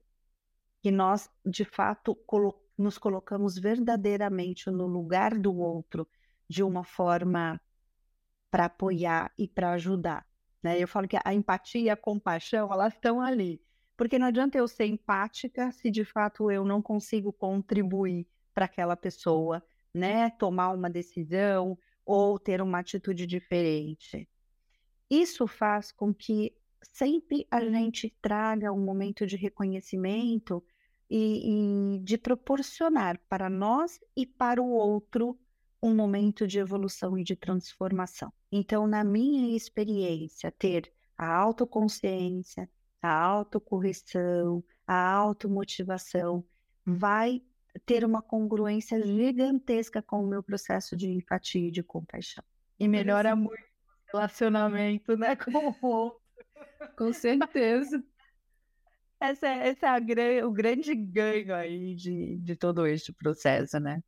Que 0.83 0.91
nós, 0.91 1.27
de 1.43 1.65
fato, 1.65 2.13
colo 2.27 2.61
nos 2.77 2.99
colocamos 2.99 3.57
verdadeiramente 3.57 4.69
no 4.69 4.85
lugar 4.85 5.37
do 5.39 5.55
outro 5.57 6.07
de 6.47 6.61
uma 6.61 6.83
forma 6.83 7.59
para 8.51 8.65
apoiar 8.65 9.33
e 9.35 9.47
para 9.47 9.71
ajudar. 9.71 10.27
Né? 10.61 10.79
Eu 10.79 10.87
falo 10.87 11.07
que 11.07 11.17
a 11.25 11.33
empatia 11.33 11.81
e 11.81 11.89
a 11.89 11.97
compaixão, 11.97 12.71
elas 12.71 12.93
estão 12.93 13.19
ali. 13.19 13.59
Porque 13.97 14.19
não 14.19 14.27
adianta 14.27 14.59
eu 14.59 14.67
ser 14.67 14.85
empática 14.85 15.71
se 15.71 15.89
de 15.89 16.05
fato 16.05 16.51
eu 16.51 16.63
não 16.63 16.83
consigo 16.83 17.33
contribuir 17.33 18.27
para 18.53 18.65
aquela 18.65 18.95
pessoa, 18.95 19.63
né? 19.91 20.29
Tomar 20.31 20.69
uma 20.69 20.89
decisão 20.89 21.75
ou 22.05 22.37
ter 22.39 22.61
uma 22.61 22.79
atitude 22.79 23.25
diferente. 23.25 24.27
Isso 25.09 25.47
faz 25.47 25.91
com 25.91 26.13
que 26.13 26.55
sempre 26.81 27.47
a 27.49 27.61
gente 27.61 28.13
traga 28.21 28.71
um 28.71 28.83
momento 28.83 29.25
de 29.25 29.35
reconhecimento 29.35 30.63
e, 31.09 31.95
e 31.95 31.99
de 31.99 32.17
proporcionar 32.17 33.19
para 33.29 33.49
nós 33.49 33.99
e 34.15 34.25
para 34.25 34.61
o 34.61 34.69
outro 34.69 35.37
um 35.81 35.93
momento 35.93 36.47
de 36.47 36.59
evolução 36.59 37.17
e 37.17 37.23
de 37.23 37.35
transformação. 37.35 38.31
Então, 38.51 38.87
na 38.87 39.03
minha 39.03 39.55
experiência, 39.55 40.51
ter 40.51 40.91
a 41.17 41.27
autoconsciência, 41.35 42.69
a 43.01 43.13
autocorreção, 43.13 44.63
a 44.87 45.11
automotivação 45.11 46.45
vai 46.85 47.43
ter 47.85 48.05
uma 48.05 48.21
congruência 48.21 49.01
gigantesca 49.05 50.01
com 50.01 50.23
o 50.23 50.27
meu 50.27 50.43
processo 50.43 50.95
de 50.95 51.09
empatia 51.09 51.67
e 51.67 51.71
de 51.71 51.83
compaixão. 51.83 52.43
E 52.79 52.87
melhora 52.87 53.35
muito 53.35 53.63
o 54.13 54.17
relacionamento, 54.17 55.17
né, 55.17 55.35
com 55.35 55.51
o 55.51 55.87
outro. 55.87 56.21
Com 56.97 57.11
certeza. 57.13 58.03
Essa, 59.19 59.47
é, 59.47 59.69
esse 59.69 59.85
é 59.85 60.45
o 60.45 60.51
grande 60.51 60.93
ganho 60.93 61.55
aí 61.55 61.95
de, 61.95 62.35
de 62.39 62.57
todo 62.57 62.85
este 62.85 63.13
processo, 63.13 63.79
né? 63.79 64.03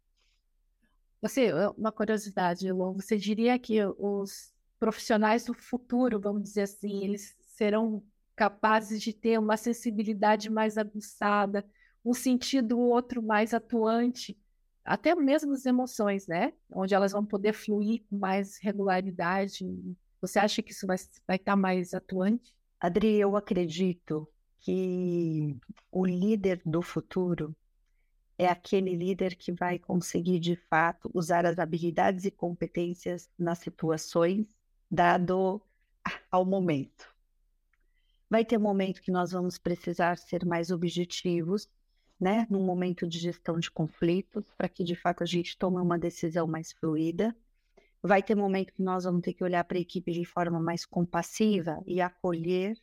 Você, 1.21 1.53
uma 1.77 1.89
curiosidade, 1.89 2.67
Elon, 2.67 2.95
você 2.95 3.17
diria 3.17 3.57
que 3.57 3.79
os 3.97 4.53
profissionais 4.77 5.45
do 5.45 5.53
futuro, 5.53 6.19
vamos 6.19 6.43
dizer 6.43 6.63
assim, 6.63 7.05
eles 7.05 7.33
serão 7.39 8.03
capazes 8.35 9.01
de 9.01 9.13
ter 9.13 9.39
uma 9.39 9.55
sensibilidade 9.55 10.49
mais 10.49 10.77
aguçada, 10.77 11.65
um 12.05 12.13
sentido 12.13 12.79
outro 12.79 13.21
mais 13.23 13.53
atuante, 13.53 14.37
até 14.83 15.15
mesmo 15.15 15.53
as 15.53 15.65
emoções, 15.65 16.27
né? 16.27 16.53
Onde 16.71 16.93
elas 16.93 17.11
vão 17.11 17.25
poder 17.25 17.53
fluir 17.53 18.03
com 18.07 18.17
mais 18.17 18.57
regularidade. 18.59 19.65
Você 20.21 20.37
acha 20.37 20.61
que 20.61 20.71
isso 20.71 20.85
vai, 20.85 20.97
estar 21.35 21.55
mais 21.55 21.93
atuante? 21.93 22.53
Adri, 22.79 23.15
eu 23.15 23.35
acredito 23.35 24.27
que 24.59 25.57
o 25.91 26.05
líder 26.05 26.61
do 26.63 26.81
futuro 26.81 27.55
é 28.37 28.47
aquele 28.47 28.95
líder 28.95 29.35
que 29.35 29.51
vai 29.51 29.79
conseguir, 29.79 30.39
de 30.39 30.55
fato, 30.69 31.09
usar 31.13 31.45
as 31.45 31.57
habilidades 31.57 32.25
e 32.25 32.31
competências 32.31 33.29
nas 33.39 33.59
situações, 33.59 34.45
dado 34.91 35.61
ao 36.29 36.45
momento. 36.45 37.13
Vai 38.29 38.43
ter 38.43 38.57
momento 38.57 39.01
que 39.01 39.11
nós 39.11 39.31
vamos 39.31 39.57
precisar 39.57 40.17
ser 40.17 40.45
mais 40.45 40.69
objetivos, 40.69 41.69
né, 42.19 42.47
num 42.49 42.63
momento 42.63 43.07
de 43.07 43.19
gestão 43.19 43.59
de 43.59 43.69
conflitos, 43.69 44.45
para 44.57 44.69
que 44.69 44.83
de 44.83 44.95
fato 44.95 45.23
a 45.23 45.25
gente 45.25 45.57
tome 45.57 45.77
uma 45.77 45.99
decisão 45.99 46.47
mais 46.47 46.71
fluida. 46.71 47.35
Vai 48.01 48.21
ter 48.21 48.35
momento 48.35 48.73
que 48.73 48.83
nós 48.83 49.03
vamos 49.03 49.21
ter 49.21 49.33
que 49.33 49.43
olhar 49.43 49.63
para 49.63 49.77
a 49.77 49.81
equipe 49.81 50.11
de 50.11 50.25
forma 50.25 50.59
mais 50.59 50.85
compassiva 50.85 51.81
e 51.85 51.99
acolher. 51.99 52.77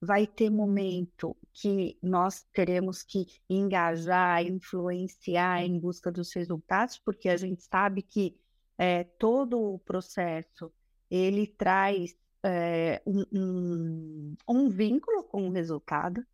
Vai 0.00 0.26
ter 0.26 0.48
momento 0.50 1.36
que 1.52 1.98
nós 2.02 2.46
teremos 2.52 3.02
que 3.02 3.26
engajar, 3.48 4.44
influenciar 4.44 5.64
em 5.64 5.78
busca 5.78 6.10
dos 6.10 6.32
resultados, 6.32 6.98
porque 6.98 7.28
a 7.28 7.36
gente 7.36 7.62
sabe 7.62 8.02
que 8.02 8.38
é, 8.76 9.04
todo 9.04 9.60
o 9.60 9.78
processo 9.80 10.72
ele 11.10 11.46
traz 11.46 12.16
é, 12.42 13.02
um, 13.04 13.24
um, 13.32 14.36
um 14.48 14.68
vínculo 14.68 15.24
com 15.24 15.48
o 15.48 15.50
resultado, 15.50 16.24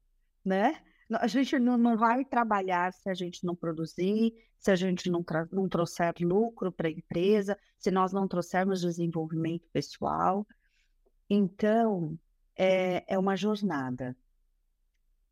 né? 0.44 0.80
A 1.20 1.26
gente 1.26 1.58
não, 1.58 1.76
não 1.76 1.96
vai 1.96 2.24
trabalhar 2.24 2.92
se 2.92 3.08
a 3.08 3.14
gente 3.14 3.44
não 3.44 3.54
produzir, 3.54 4.32
se 4.58 4.70
a 4.70 4.76
gente 4.76 5.10
não, 5.10 5.24
não 5.52 5.68
trouxer 5.68 6.14
lucro 6.20 6.72
para 6.72 6.88
a 6.88 6.90
empresa, 6.90 7.58
se 7.78 7.90
nós 7.90 8.12
não 8.12 8.26
trouxermos 8.26 8.80
desenvolvimento 8.80 9.68
pessoal. 9.72 10.46
Então, 11.28 12.18
é, 12.56 13.04
é 13.14 13.18
uma 13.18 13.36
jornada. 13.36 14.16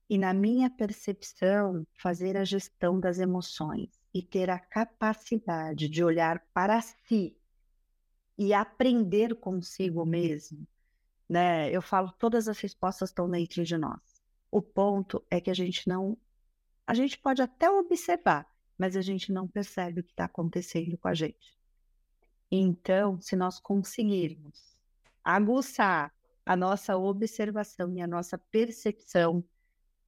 E, 0.09 0.19
na 0.19 0.35
minha 0.35 0.69
percepção, 0.69 1.87
fazer 1.95 2.37
a 2.37 2.45
gestão 2.45 3.01
das 3.01 3.19
emoções 3.19 3.89
e 4.13 4.23
ter 4.23 4.51
a 4.51 4.59
capacidade 4.59 5.89
de 5.89 6.05
olhar 6.05 6.45
para 6.53 6.81
si 6.83 7.35
e 8.37 8.53
aprender 8.53 9.35
consigo 9.37 10.05
mesmo, 10.05 10.67
né? 11.29 11.71
Eu 11.71 11.81
falo, 11.81 12.13
todas 12.19 12.49
as 12.49 12.59
respostas 12.59 13.11
estão 13.11 13.31
dentro 13.31 13.65
de 13.65 13.79
nós. 13.79 14.01
O 14.53 14.61
ponto 14.61 15.25
é 15.31 15.41
que 15.41 15.51
a 15.51 15.55
gente 15.55 15.89
não. 15.89 16.17
A 16.87 16.93
gente 16.93 17.19
pode 17.19 17.41
até 17.41 17.71
observar, 17.71 18.47
mas 18.77 18.97
a 18.97 19.01
gente 19.01 19.33
não 19.33 19.49
percebe 19.49 20.01
o 20.01 20.05
que 20.05 20.13
está 20.13 20.27
acontecendo 20.27 20.99
com 20.99 21.09
a 21.09 21.15
gente. 21.15 21.59
Então, 22.51 23.19
se 23.19 23.35
nós 23.35 23.59
conseguirmos 23.59 24.77
aguçar 25.25 26.13
a 26.45 26.55
nossa 26.55 26.99
observação 26.99 27.97
e 27.97 28.03
a 28.03 28.07
nossa 28.07 28.37
percepção, 28.37 29.43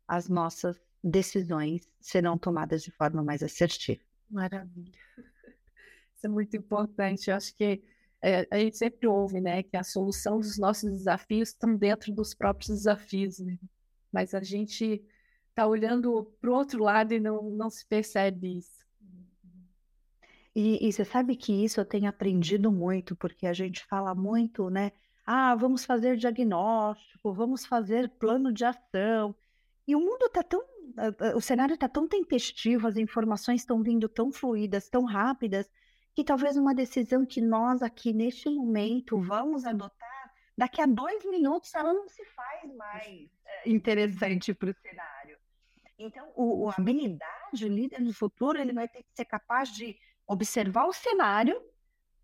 as 0.07 0.29
nossas 0.29 0.79
decisões 1.03 1.89
serão 1.99 2.37
tomadas 2.37 2.83
de 2.83 2.91
forma 2.91 3.23
mais 3.23 3.43
assertiva. 3.43 4.03
Maravilha. 4.29 4.93
Isso 6.15 6.27
é 6.27 6.29
muito 6.29 6.55
importante. 6.55 7.31
Eu 7.31 7.37
acho 7.37 7.55
que 7.57 7.83
é, 8.21 8.47
a 8.51 8.59
gente 8.59 8.77
sempre 8.77 9.07
ouve, 9.07 9.41
né, 9.41 9.63
que 9.63 9.77
a 9.77 9.83
solução 9.83 10.39
dos 10.39 10.59
nossos 10.59 10.91
desafios 10.91 11.51
estão 11.51 11.75
dentro 11.77 12.13
dos 12.13 12.35
próprios 12.35 12.69
desafios, 12.69 13.39
né? 13.39 13.59
Mas 14.15 14.33
a 14.33 14.41
gente 14.41 15.05
está 15.49 15.67
olhando 15.67 16.25
para 16.41 16.51
o 16.51 16.55
outro 16.55 16.85
lado 16.85 17.13
e 17.13 17.19
não, 17.19 17.51
não 17.51 17.69
se 17.69 17.85
percebe 17.85 18.59
isso. 18.59 18.85
E, 20.55 20.87
e, 20.87 20.93
você 20.93 21.05
sabe 21.05 21.35
que 21.35 21.53
isso 21.65 21.81
eu 21.81 21.85
tenho 21.85 22.09
aprendido 22.09 22.71
muito, 22.71 23.17
porque 23.17 23.45
a 23.45 23.53
gente 23.53 23.85
fala 23.87 24.15
muito, 24.15 24.71
né? 24.71 24.93
Ah, 25.27 25.57
vamos 25.57 25.85
fazer 25.85 26.17
diagnóstico, 26.17 27.33
vamos 27.33 27.67
fazer 27.67 28.09
plano 28.09 28.53
de 28.53 28.65
ação. 28.65 29.35
E 29.85 29.97
o 29.97 30.01
mundo 30.01 30.27
está 30.27 30.45
tão. 30.45 30.63
O 31.35 31.41
cenário 31.41 31.75
está 31.75 31.89
tão 31.89 32.07
tempestivo, 32.07 32.87
as 32.87 32.97
informações 32.97 33.63
estão 33.63 33.83
vindo 33.83 34.09
tão 34.09 34.31
fluídas, 34.31 34.89
tão 34.89 35.05
rápidas, 35.05 35.69
que 36.15 36.23
talvez 36.23 36.57
uma 36.57 36.73
decisão 36.73 37.27
que 37.27 37.41
nós 37.41 37.83
aqui 37.83 38.13
neste 38.13 38.49
momento 38.49 39.19
vamos 39.21 39.65
adotar 39.65 40.14
daqui 40.57 40.81
a 40.81 40.87
dois 40.87 41.25
minutos 41.25 41.75
ela 41.75 41.93
não 41.93 42.09
se 42.09 42.25
faz 42.27 42.75
mais 42.75 43.29
é, 43.45 43.69
interessante 43.69 44.55
para 44.55 44.71
o 44.71 44.75
cenário. 44.75 45.39
Então, 45.99 46.33
o, 46.35 46.69
a 46.71 46.75
habilidade, 46.77 47.65
o 47.65 47.69
líder 47.69 48.03
do 48.03 48.13
futuro, 48.13 48.59
ele 48.59 48.73
vai 48.73 48.89
ter 48.89 49.03
que 49.03 49.15
ser 49.15 49.25
capaz 49.25 49.73
de 49.73 49.97
observar 50.27 50.87
o 50.87 50.93
cenário, 50.93 51.61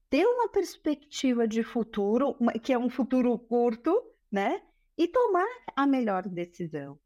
ter 0.08 0.26
uma 0.26 0.48
perspectiva 0.48 1.46
de 1.46 1.62
futuro, 1.62 2.36
que 2.62 2.72
é 2.72 2.78
um 2.78 2.90
futuro 2.90 3.38
curto, 3.38 4.02
né? 4.30 4.60
E 4.98 5.06
tomar 5.06 5.46
a 5.76 5.86
melhor 5.86 6.28
decisão. 6.28 6.98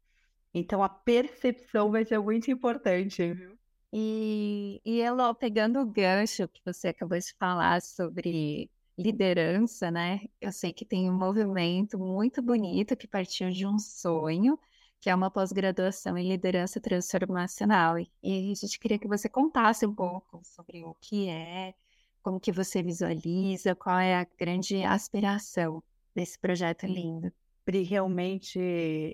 Então, 0.53 0.81
a 0.81 0.89
percepção 0.89 1.91
vai 1.91 2.03
ser 2.03 2.19
muito 2.19 2.49
importante, 2.49 3.33
viu? 3.33 3.57
E, 3.93 4.81
e 4.83 5.01
Elo, 5.01 5.33
pegando 5.35 5.79
o 5.79 5.85
gancho 5.85 6.47
que 6.47 6.61
você 6.65 6.89
acabou 6.89 7.17
de 7.17 7.33
falar 7.39 7.81
sobre 7.81 8.69
liderança, 8.97 9.91
né? 9.91 10.21
Eu 10.39 10.51
sei 10.51 10.71
que 10.71 10.85
tem 10.85 11.09
um 11.09 11.17
movimento 11.17 11.99
muito 11.99 12.41
bonito 12.41 12.95
que 12.95 13.07
partiu 13.07 13.49
de 13.51 13.65
um 13.65 13.77
sonho, 13.77 14.57
que 14.99 15.09
é 15.09 15.15
uma 15.15 15.29
pós-graduação 15.29 16.17
em 16.17 16.29
liderança 16.29 16.79
transformacional. 16.79 17.99
E 17.99 18.09
a 18.23 18.55
gente 18.55 18.79
queria 18.79 18.97
que 18.97 19.07
você 19.07 19.29
contasse 19.29 19.85
um 19.85 19.93
pouco 19.93 20.41
sobre 20.43 20.83
o 20.83 20.95
que 20.95 21.29
é, 21.29 21.73
como 22.21 22.39
que 22.39 22.51
você 22.51 22.81
visualiza, 22.81 23.75
qual 23.75 23.99
é 23.99 24.15
a 24.15 24.27
grande 24.37 24.83
aspiração 24.83 25.83
desse 26.15 26.39
projeto 26.39 26.85
lindo. 26.85 27.31
Pri, 27.63 27.83
realmente 27.83 28.57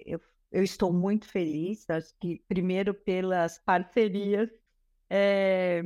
eu, 0.05 0.21
eu 0.51 0.63
estou 0.63 0.93
muito 0.93 1.27
feliz, 1.27 1.89
acho 1.89 2.13
que 2.19 2.41
primeiro 2.47 2.93
pelas 2.93 3.57
parcerias 3.59 4.49
é, 5.09 5.81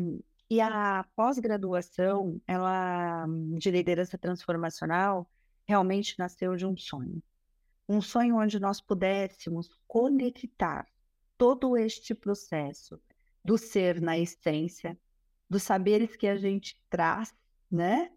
e 0.49 0.61
a 0.61 1.03
pós-graduação, 1.15 2.39
ela 2.47 3.25
de 3.57 3.71
liderança 3.71 4.17
transformacional, 4.17 5.29
realmente 5.67 6.15
nasceu 6.19 6.55
de 6.55 6.65
um 6.65 6.77
sonho. 6.77 7.21
Um 7.89 8.01
sonho 8.01 8.37
onde 8.37 8.59
nós 8.59 8.79
pudéssemos 8.79 9.69
conectar 9.87 10.87
todo 11.37 11.75
este 11.75 12.13
processo 12.13 12.99
do 13.43 13.57
ser 13.57 14.01
na 14.01 14.17
essência, 14.17 14.97
dos 15.49 15.63
saberes 15.63 16.15
que 16.15 16.27
a 16.27 16.35
gente 16.35 16.81
traz, 16.89 17.33
né? 17.69 18.11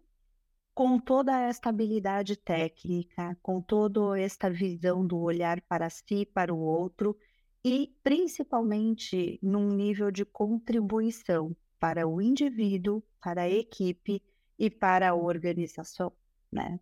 Com 0.73 0.99
toda 0.99 1.39
esta 1.39 1.69
habilidade 1.69 2.35
técnica, 2.35 3.37
com 3.41 3.61
toda 3.61 4.19
esta 4.19 4.49
visão 4.49 5.05
do 5.05 5.19
olhar 5.19 5.61
para 5.61 5.89
si, 5.89 6.25
para 6.25 6.53
o 6.53 6.59
outro, 6.59 7.17
e 7.63 7.93
principalmente 8.03 9.39
num 9.41 9.67
nível 9.67 10.09
de 10.09 10.23
contribuição 10.23 11.55
para 11.79 12.07
o 12.07 12.21
indivíduo, 12.21 13.01
para 13.21 13.43
a 13.43 13.49
equipe 13.49 14.21
e 14.57 14.69
para 14.69 15.09
a 15.09 15.15
organização, 15.15 16.11
né? 16.51 16.79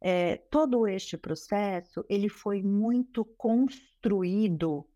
É, 0.00 0.36
todo 0.36 0.86
este 0.86 1.16
processo 1.16 2.04
ele 2.08 2.28
foi 2.28 2.62
muito 2.62 3.24
construído 3.24 4.86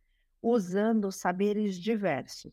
usando 0.40 1.11
saberes 1.11 1.76
diversos, 1.76 2.52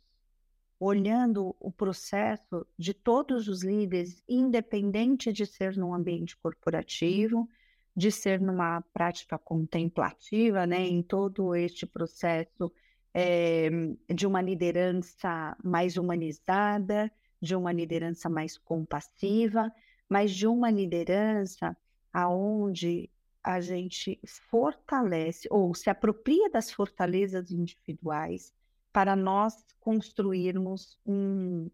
olhando 0.80 1.56
o 1.60 1.72
processo 1.72 2.66
de 2.78 2.94
todos 2.94 3.48
os 3.48 3.64
líderes, 3.64 4.24
independente 4.28 5.32
de 5.32 5.46
ser 5.46 5.76
num 5.76 5.94
ambiente 5.94 6.38
corporativo, 6.38 7.48
de 7.96 8.12
ser 8.12 8.40
numa 8.40 8.82
prática 8.94 9.38
contemplativa, 9.38 10.66
né, 10.66 10.88
em 10.88 11.04
todo 11.04 11.54
este 11.54 11.86
processo 11.86 12.72
é, 13.14 13.70
de 14.14 14.28
uma 14.28 14.42
liderança 14.42 15.56
mais 15.64 15.98
humanizada, 15.98 17.12
de 17.42 17.56
uma 17.56 17.72
liderança 17.72 18.30
mais 18.30 18.58
compassiva, 18.58 19.72
mas 20.08 20.32
de 20.32 20.48
uma 20.48 20.70
liderança 20.70 21.76
aonde 22.12 23.10
a 23.44 23.62
gente 23.62 24.20
fortalece 24.50 25.48
ou 25.50 25.74
se 25.74 25.90
apropria 25.90 26.50
das 26.50 26.72
fortalezas 26.72 27.52
individuais 27.52 28.54
para 28.92 29.16
nós 29.16 29.66
construirmos 29.80 31.00
um, 31.06 31.70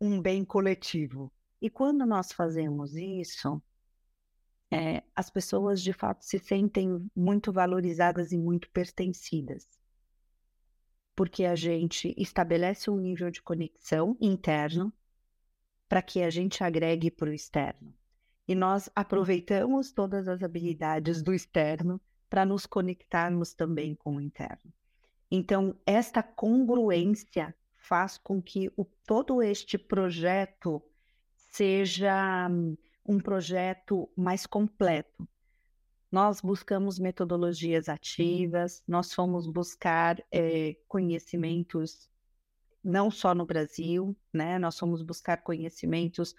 um 0.00 0.20
bem 0.20 0.44
coletivo. 0.44 1.32
E 1.60 1.70
quando 1.70 2.04
nós 2.04 2.32
fazemos 2.32 2.94
isso, 2.94 3.62
é, 4.70 5.02
as 5.16 5.30
pessoas 5.30 5.82
de 5.82 5.92
fato 5.92 6.24
se 6.24 6.38
sentem 6.38 7.10
muito 7.14 7.52
valorizadas 7.52 8.32
e 8.32 8.38
muito 8.38 8.70
pertencidas 8.70 9.79
porque 11.20 11.44
a 11.44 11.54
gente 11.54 12.14
estabelece 12.16 12.90
um 12.90 12.96
nível 12.96 13.30
de 13.30 13.42
conexão 13.42 14.16
interno 14.18 14.90
para 15.86 16.00
que 16.00 16.22
a 16.22 16.30
gente 16.30 16.64
agregue 16.64 17.10
para 17.10 17.28
o 17.28 17.34
externo. 17.34 17.92
E 18.48 18.54
nós 18.54 18.88
aproveitamos 18.96 19.92
todas 19.92 20.26
as 20.26 20.42
habilidades 20.42 21.22
do 21.22 21.34
externo 21.34 22.00
para 22.30 22.46
nos 22.46 22.64
conectarmos 22.64 23.52
também 23.52 23.94
com 23.94 24.16
o 24.16 24.20
interno. 24.22 24.72
Então, 25.30 25.78
esta 25.84 26.22
congruência 26.22 27.54
faz 27.76 28.16
com 28.16 28.40
que 28.40 28.72
o, 28.74 28.86
todo 29.06 29.42
este 29.42 29.76
projeto 29.76 30.82
seja 31.50 32.48
um 33.04 33.20
projeto 33.20 34.08
mais 34.16 34.46
completo, 34.46 35.28
nós 36.10 36.40
buscamos 36.40 36.98
metodologias 36.98 37.88
ativas, 37.88 38.82
nós 38.86 39.12
fomos 39.12 39.46
buscar 39.46 40.22
é, 40.32 40.76
conhecimentos 40.88 42.10
não 42.82 43.10
só 43.10 43.34
no 43.34 43.46
Brasil, 43.46 44.16
né? 44.32 44.58
Nós 44.58 44.78
fomos 44.78 45.02
buscar 45.02 45.38
conhecimentos 45.38 46.34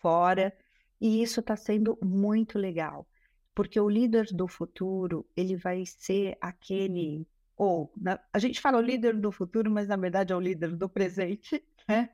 fora, 0.00 0.56
e 1.00 1.22
isso 1.22 1.40
está 1.40 1.56
sendo 1.56 1.98
muito 2.02 2.58
legal, 2.58 3.06
porque 3.54 3.80
o 3.80 3.88
líder 3.88 4.26
do 4.26 4.46
futuro, 4.46 5.26
ele 5.36 5.56
vai 5.56 5.84
ser 5.86 6.36
aquele, 6.40 7.26
ou 7.56 7.92
na, 7.96 8.20
a 8.32 8.38
gente 8.38 8.60
fala 8.60 8.78
o 8.78 8.82
líder 8.82 9.18
do 9.18 9.32
futuro, 9.32 9.70
mas 9.70 9.88
na 9.88 9.96
verdade 9.96 10.32
é 10.32 10.36
o 10.36 10.40
líder 10.40 10.76
do 10.76 10.88
presente, 10.88 11.64
né? 11.88 12.10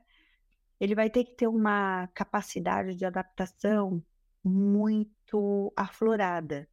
Ele 0.79 0.95
vai 0.95 1.09
ter 1.09 1.23
que 1.23 1.35
ter 1.35 1.47
uma 1.47 2.07
capacidade 2.07 2.95
de 2.95 3.05
adaptação 3.05 4.03
muito 4.43 5.71
aflorada. 5.75 6.67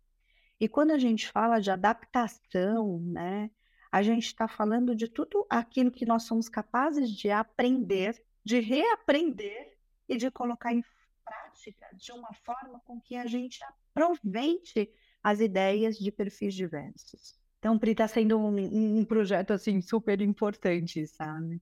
E 0.60 0.68
quando 0.68 0.90
a 0.90 0.98
gente 0.98 1.26
fala 1.26 1.58
de 1.58 1.70
adaptação, 1.70 3.00
né, 3.00 3.50
a 3.90 4.02
gente 4.02 4.26
está 4.26 4.46
falando 4.46 4.94
de 4.94 5.08
tudo 5.08 5.46
aquilo 5.48 5.90
que 5.90 6.04
nós 6.04 6.24
somos 6.24 6.48
capazes 6.48 7.10
de 7.10 7.30
aprender, 7.30 8.22
de 8.44 8.60
reaprender 8.60 9.78
e 10.06 10.18
de 10.18 10.30
colocar 10.30 10.74
em 10.74 10.84
prática 11.24 11.88
de 11.96 12.12
uma 12.12 12.32
forma 12.34 12.78
com 12.80 13.00
que 13.00 13.16
a 13.16 13.26
gente 13.26 13.58
aproveite 13.64 14.92
as 15.22 15.40
ideias 15.40 15.96
de 15.96 16.12
perfis 16.12 16.54
diversos. 16.54 17.38
Então, 17.58 17.78
Pri, 17.78 17.92
está 17.92 18.06
sendo 18.06 18.38
um, 18.38 18.98
um, 19.00 19.04
projeto 19.04 19.52
assim 19.52 19.80
super 19.80 20.20
importante, 20.20 21.06
sabe? 21.06 21.60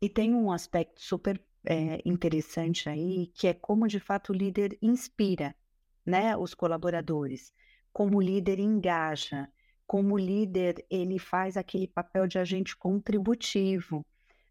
E 0.00 0.08
tem 0.08 0.34
um 0.34 0.50
aspecto 0.50 1.00
super 1.00 1.40
é, 1.64 2.00
interessante 2.04 2.88
aí, 2.88 3.28
que 3.28 3.46
é 3.46 3.54
como 3.54 3.86
de 3.88 4.00
fato 4.00 4.30
o 4.30 4.36
líder 4.36 4.76
inspira, 4.82 5.54
né, 6.04 6.36
os 6.36 6.54
colaboradores, 6.54 7.52
como 7.96 8.20
líder 8.20 8.58
engaja, 8.58 9.50
como 9.86 10.18
líder 10.18 10.84
ele 10.90 11.18
faz 11.18 11.56
aquele 11.56 11.88
papel 11.88 12.26
de 12.26 12.38
agente 12.38 12.76
contributivo, 12.76 14.04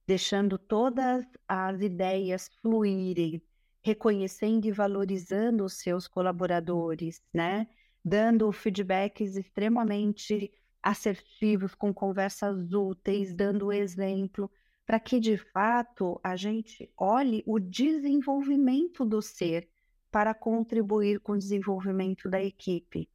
deixando 0.08 0.58
todas 0.58 1.24
as 1.48 1.80
ideias 1.80 2.50
fluírem, 2.60 3.40
reconhecendo 3.84 4.66
e 4.66 4.72
valorizando 4.72 5.64
os 5.64 5.74
seus 5.74 6.08
colaboradores, 6.08 7.22
né? 7.32 7.68
Dando 8.04 8.52
feedbacks 8.52 9.36
extremamente 9.36 10.52
assertivos, 10.82 11.76
com 11.76 11.94
conversas 11.94 12.74
úteis, 12.74 13.32
dando 13.32 13.72
exemplo, 13.72 14.50
para 14.88 15.00
que 15.00 15.20
de 15.20 15.38
fato 15.38 16.20
a 16.24 16.36
gente 16.36 16.92
olhe 16.98 17.44
o 17.46 17.60
desenvolvimento 17.60 19.06
do 19.06 19.22
ser 19.22 19.70
para 20.10 20.34
contribuir 20.34 21.20
com 21.20 21.34
o 21.34 21.38
desenvolvimento 21.38 22.28
da 22.28 22.42
equipe. 22.42 23.08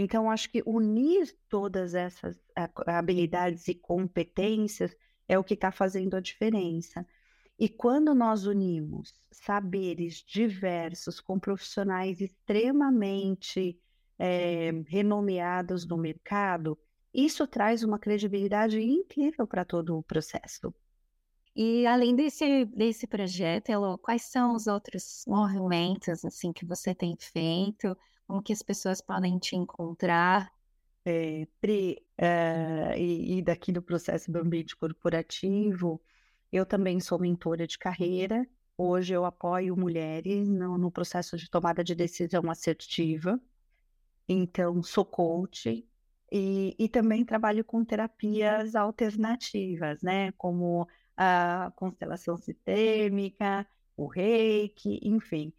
Então, 0.00 0.30
acho 0.30 0.48
que 0.48 0.62
unir 0.64 1.36
todas 1.48 1.92
essas 1.92 2.40
habilidades 2.86 3.66
e 3.66 3.74
competências 3.74 4.96
é 5.26 5.36
o 5.36 5.42
que 5.42 5.54
está 5.54 5.72
fazendo 5.72 6.14
a 6.14 6.20
diferença. 6.20 7.04
E 7.58 7.68
quando 7.68 8.14
nós 8.14 8.46
unimos 8.46 9.12
saberes 9.32 10.24
diversos 10.24 11.20
com 11.20 11.36
profissionais 11.36 12.20
extremamente 12.20 13.76
é, 14.16 14.70
renomeados 14.86 15.84
no 15.84 15.96
mercado, 15.96 16.78
isso 17.12 17.44
traz 17.44 17.82
uma 17.82 17.98
credibilidade 17.98 18.80
incrível 18.80 19.48
para 19.48 19.64
todo 19.64 19.98
o 19.98 20.02
processo. 20.04 20.72
E 21.56 21.84
além 21.86 22.14
desse, 22.14 22.66
desse 22.66 23.04
projeto, 23.08 23.70
Elo, 23.70 23.98
quais 23.98 24.22
são 24.22 24.54
os 24.54 24.68
outros 24.68 25.24
movimentos 25.26 26.24
assim 26.24 26.52
que 26.52 26.64
você 26.64 26.94
tem 26.94 27.16
feito? 27.18 27.96
Como 28.28 28.42
que 28.42 28.52
as 28.52 28.62
pessoas 28.62 29.00
podem 29.00 29.38
te 29.38 29.56
encontrar? 29.56 30.52
É, 31.02 31.46
Pri, 31.62 32.04
é, 32.18 32.94
e, 33.00 33.38
e 33.38 33.42
daqui 33.42 33.72
do 33.72 33.80
processo 33.80 34.30
do 34.30 34.38
ambiente 34.38 34.76
corporativo, 34.76 35.98
eu 36.52 36.66
também 36.66 37.00
sou 37.00 37.18
mentora 37.18 37.66
de 37.66 37.78
carreira. 37.78 38.46
Hoje 38.76 39.14
eu 39.14 39.24
apoio 39.24 39.74
mulheres 39.74 40.46
no, 40.46 40.76
no 40.76 40.90
processo 40.90 41.38
de 41.38 41.48
tomada 41.48 41.82
de 41.82 41.94
decisão 41.94 42.50
assertiva. 42.50 43.40
Então, 44.28 44.82
sou 44.82 45.06
coach 45.06 45.88
e, 46.30 46.76
e 46.78 46.88
também 46.90 47.24
trabalho 47.24 47.64
com 47.64 47.82
terapias 47.84 48.74
alternativas, 48.74 50.02
né? 50.02 50.32
Como 50.32 50.86
a 51.16 51.72
constelação 51.76 52.36
sistêmica, 52.36 53.66
o 53.96 54.06
reiki, 54.06 55.00
enfim. 55.02 55.52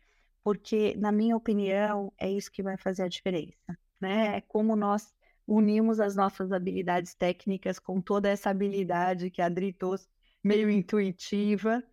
Porque, 0.49 0.95
na 0.97 1.11
minha 1.11 1.37
opinião, 1.37 2.11
é 2.17 2.27
isso 2.27 2.51
que 2.51 2.63
vai 2.63 2.75
fazer 2.75 3.03
a 3.03 3.07
diferença, 3.07 3.77
né? 4.01 4.37
É 4.37 4.41
como 4.41 4.75
nós 4.75 5.13
unimos 5.47 5.99
as 5.99 6.15
nossas 6.15 6.51
habilidades 6.51 7.13
técnicas 7.13 7.77
com 7.77 8.01
toda 8.01 8.27
essa 8.27 8.49
habilidade 8.49 9.29
que 9.29 9.43
a 9.43 9.45
Adri 9.45 9.71
trouxe 9.71 10.07
meio 10.43 10.67
intuitiva, 10.67 11.83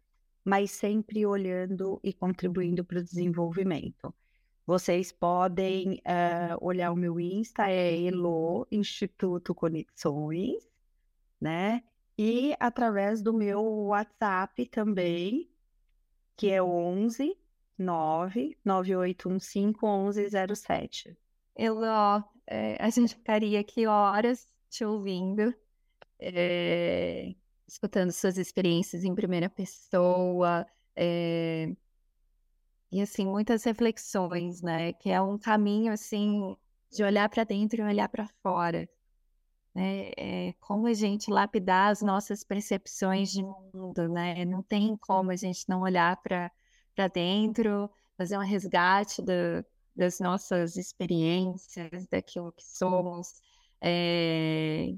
mas 0.42 0.70
sempre 0.70 1.26
olhando 1.26 2.00
e 2.02 2.14
contribuindo 2.14 2.82
para 2.82 2.98
o 2.98 3.02
desenvolvimento. 3.02 4.14
Vocês 4.66 5.12
podem 5.12 6.00
uh, 6.06 6.56
olhar 6.58 6.92
o 6.92 6.96
meu 6.96 7.20
Insta, 7.20 7.68
é 7.68 8.06
Elo 8.06 8.66
Instituto 8.72 9.54
Conexões, 9.54 10.66
né? 11.38 11.82
E 12.16 12.56
através 12.58 13.20
do 13.20 13.34
meu 13.34 13.62
WhatsApp 13.62 14.64
também, 14.64 15.46
que 16.34 16.50
é 16.50 16.62
11 16.62 17.36
9 17.78 18.56
9815 18.64 19.76
1107. 19.82 21.16
Elo, 21.54 21.84
é, 22.46 22.76
a 22.80 22.90
gente 22.90 23.14
ficaria 23.14 23.60
aqui 23.60 23.86
horas 23.86 24.46
te 24.68 24.84
ouvindo. 24.84 25.54
É, 26.18 27.34
escutando 27.66 28.12
suas 28.12 28.38
experiências 28.38 29.04
em 29.04 29.14
primeira 29.14 29.50
pessoa, 29.50 30.66
é... 30.94 31.72
e 32.90 33.00
assim, 33.00 33.26
muitas 33.26 33.64
reflexões, 33.64 34.62
né? 34.62 34.92
Que 34.92 35.10
é 35.10 35.20
um 35.20 35.38
caminho 35.38 35.92
assim 35.92 36.56
de 36.90 37.02
olhar 37.02 37.28
para 37.28 37.44
dentro 37.44 37.80
e 37.80 37.84
olhar 37.84 38.08
para 38.08 38.28
fora. 38.42 38.88
Né? 39.74 40.10
É 40.16 40.54
como 40.60 40.86
a 40.86 40.94
gente 40.94 41.30
lapidar 41.30 41.90
as 41.90 42.00
nossas 42.00 42.42
percepções 42.44 43.30
de 43.30 43.42
mundo, 43.42 44.08
né? 44.08 44.44
Não 44.44 44.62
tem 44.62 44.96
como 44.96 45.30
a 45.30 45.36
gente 45.36 45.68
não 45.68 45.82
olhar 45.82 46.16
para 46.22 46.50
dentro, 47.12 47.90
fazer 48.16 48.38
um 48.38 48.40
resgate 48.42 49.22
do, 49.22 49.64
das 49.94 50.20
nossas 50.20 50.76
experiências, 50.76 52.06
daquilo 52.10 52.52
que 52.52 52.64
somos, 52.64 53.40
é, 53.80 54.94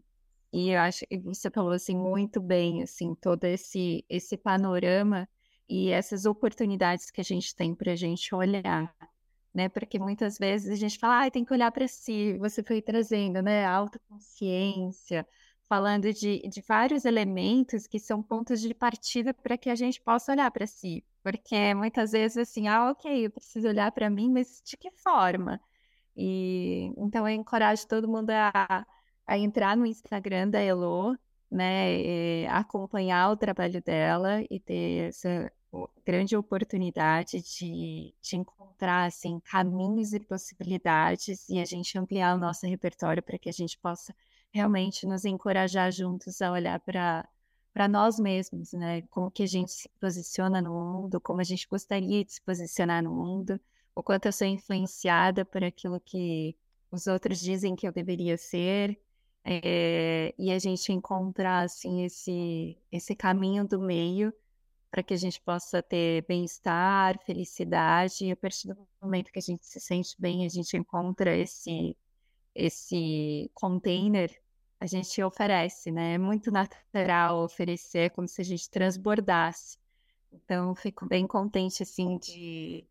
e 0.53 0.70
eu 0.70 0.80
acho 0.80 1.07
que 1.07 1.18
você 1.18 1.51
falou 1.51 1.72
assim 1.72 1.96
muito 1.96 2.40
bem, 2.40 2.82
assim, 2.82 3.14
todo 3.14 3.44
esse 3.44 4.05
esse 4.09 4.36
panorama 4.36 5.28
e 5.68 5.90
essas 5.90 6.24
oportunidades 6.24 7.11
que 7.11 7.20
a 7.20 7.24
gente 7.24 7.55
tem 7.55 7.74
para 7.74 7.92
a 7.92 7.96
gente 7.96 8.34
olhar, 8.34 8.94
né? 9.55 9.68
Porque 9.68 9.99
muitas 9.99 10.38
vezes 10.38 10.70
a 10.70 10.76
gente 10.76 10.99
fala, 10.99 11.26
ah, 11.26 11.30
tem 11.30 11.44
que 11.44 11.53
olhar 11.53 11.70
para 11.72 11.86
si. 11.88 12.38
Você 12.38 12.62
foi 12.62 12.80
trazendo, 12.82 13.42
né? 13.42 13.66
Autoconsciência, 13.66 15.26
falando 15.68 16.12
de, 16.12 16.40
de 16.48 16.62
vários 16.62 17.04
elementos 17.04 17.86
que 17.86 17.98
são 17.98 18.22
pontos 18.22 18.60
de 18.60 18.74
partida 18.74 19.34
para 19.34 19.58
que 19.58 19.70
a 19.70 19.74
gente 19.74 20.00
possa 20.00 20.32
olhar 20.32 20.50
para 20.50 20.66
si. 20.66 21.04
Porque 21.22 21.74
muitas 21.74 22.12
vezes 22.12 22.38
assim, 22.38 22.68
ah, 22.68 22.90
ok, 22.90 23.26
eu 23.26 23.30
preciso 23.30 23.68
olhar 23.68 23.92
para 23.92 24.08
mim, 24.10 24.30
mas 24.30 24.62
de 24.64 24.76
que 24.76 24.90
forma? 24.90 25.60
E 26.16 26.92
então 26.96 27.28
eu 27.28 27.34
encorajo 27.34 27.86
todo 27.86 28.08
mundo 28.08 28.30
a 28.30 28.86
a 29.28 29.36
entrar 29.38 29.76
no 29.76 29.84
Instagram 29.84 30.48
da 30.48 30.58
Elo, 30.58 31.14
né, 31.50 32.46
acompanhar 32.48 33.30
o 33.30 33.36
trabalho 33.36 33.82
dela 33.82 34.42
e 34.50 34.58
ter 34.58 35.08
essa 35.08 35.52
grande 36.04 36.34
oportunidade 36.34 37.42
de, 37.42 38.14
de 38.22 38.36
encontrar 38.36 39.04
assim 39.04 39.38
caminhos 39.40 40.14
e 40.14 40.20
possibilidades 40.20 41.46
e 41.48 41.60
a 41.60 41.64
gente 41.66 41.98
ampliar 41.98 42.34
o 42.34 42.40
nosso 42.40 42.66
repertório 42.66 43.22
para 43.22 43.38
que 43.38 43.50
a 43.50 43.52
gente 43.52 43.78
possa 43.78 44.14
realmente 44.53 45.07
nos 45.07 45.24
encorajar 45.24 45.92
juntos 45.92 46.40
a 46.42 46.53
olhar 46.53 46.80
para 46.80 47.28
para 47.72 47.86
nós 47.86 48.18
mesmos, 48.18 48.72
né? 48.72 49.03
Como 49.03 49.30
que 49.30 49.44
a 49.44 49.46
gente 49.46 49.70
se 49.70 49.88
posiciona 50.01 50.61
no 50.61 50.70
mundo, 50.72 51.20
como 51.20 51.40
a 51.40 51.44
gente 51.44 51.68
gostaria 51.68 52.24
de 52.24 52.32
se 52.32 52.40
posicionar 52.42 53.03
no 53.05 53.14
mundo, 53.14 53.61
o 53.94 54.03
quanto 54.03 54.26
eu 54.26 54.32
sou 54.32 54.46
influenciada 54.49 55.44
por 55.44 55.62
aquilo 55.62 56.01
que 56.01 56.57
os 56.90 57.07
outros 57.07 57.38
dizem 57.38 57.76
que 57.76 57.86
eu 57.86 57.92
deveria 57.92 58.36
ser, 58.36 58.99
é, 59.44 60.34
e 60.38 60.51
a 60.51 60.59
gente 60.59 60.92
encontrar 60.92 61.64
assim 61.64 62.05
esse 62.05 62.76
esse 62.90 63.14
caminho 63.14 63.66
do 63.66 63.78
meio 63.80 64.32
para 64.90 65.03
que 65.03 65.14
a 65.14 65.16
gente 65.16 65.40
possa 65.40 65.82
ter 65.82 66.24
bem-estar, 66.26 67.18
felicidade 67.24 68.24
e 68.24 68.32
a 68.32 68.36
partir 68.36 68.68
do 68.68 68.76
momento 69.01 69.30
que 69.30 69.38
a 69.38 69.42
gente 69.42 69.66
se 69.66 69.80
sente 69.80 70.16
bem, 70.18 70.44
a 70.46 70.49
gente 70.49 70.76
encontra 70.76 71.36
esse 71.36 71.96
esse 72.59 73.50
container, 73.54 74.30
a 74.80 74.86
gente 74.86 75.22
oferece, 75.22 75.90
né? 75.90 76.14
É 76.14 76.18
muito 76.18 76.50
natural 76.50 77.44
oferecer, 77.44 78.11
como 78.11 78.28
se 78.28 78.40
a 78.40 78.44
gente 78.44 78.68
transbordasse. 78.70 79.78
Então, 80.32 80.74
fico 80.74 81.06
bem 81.06 81.26
contente 81.26 81.82
assim 81.82 82.18
de, 82.18 82.86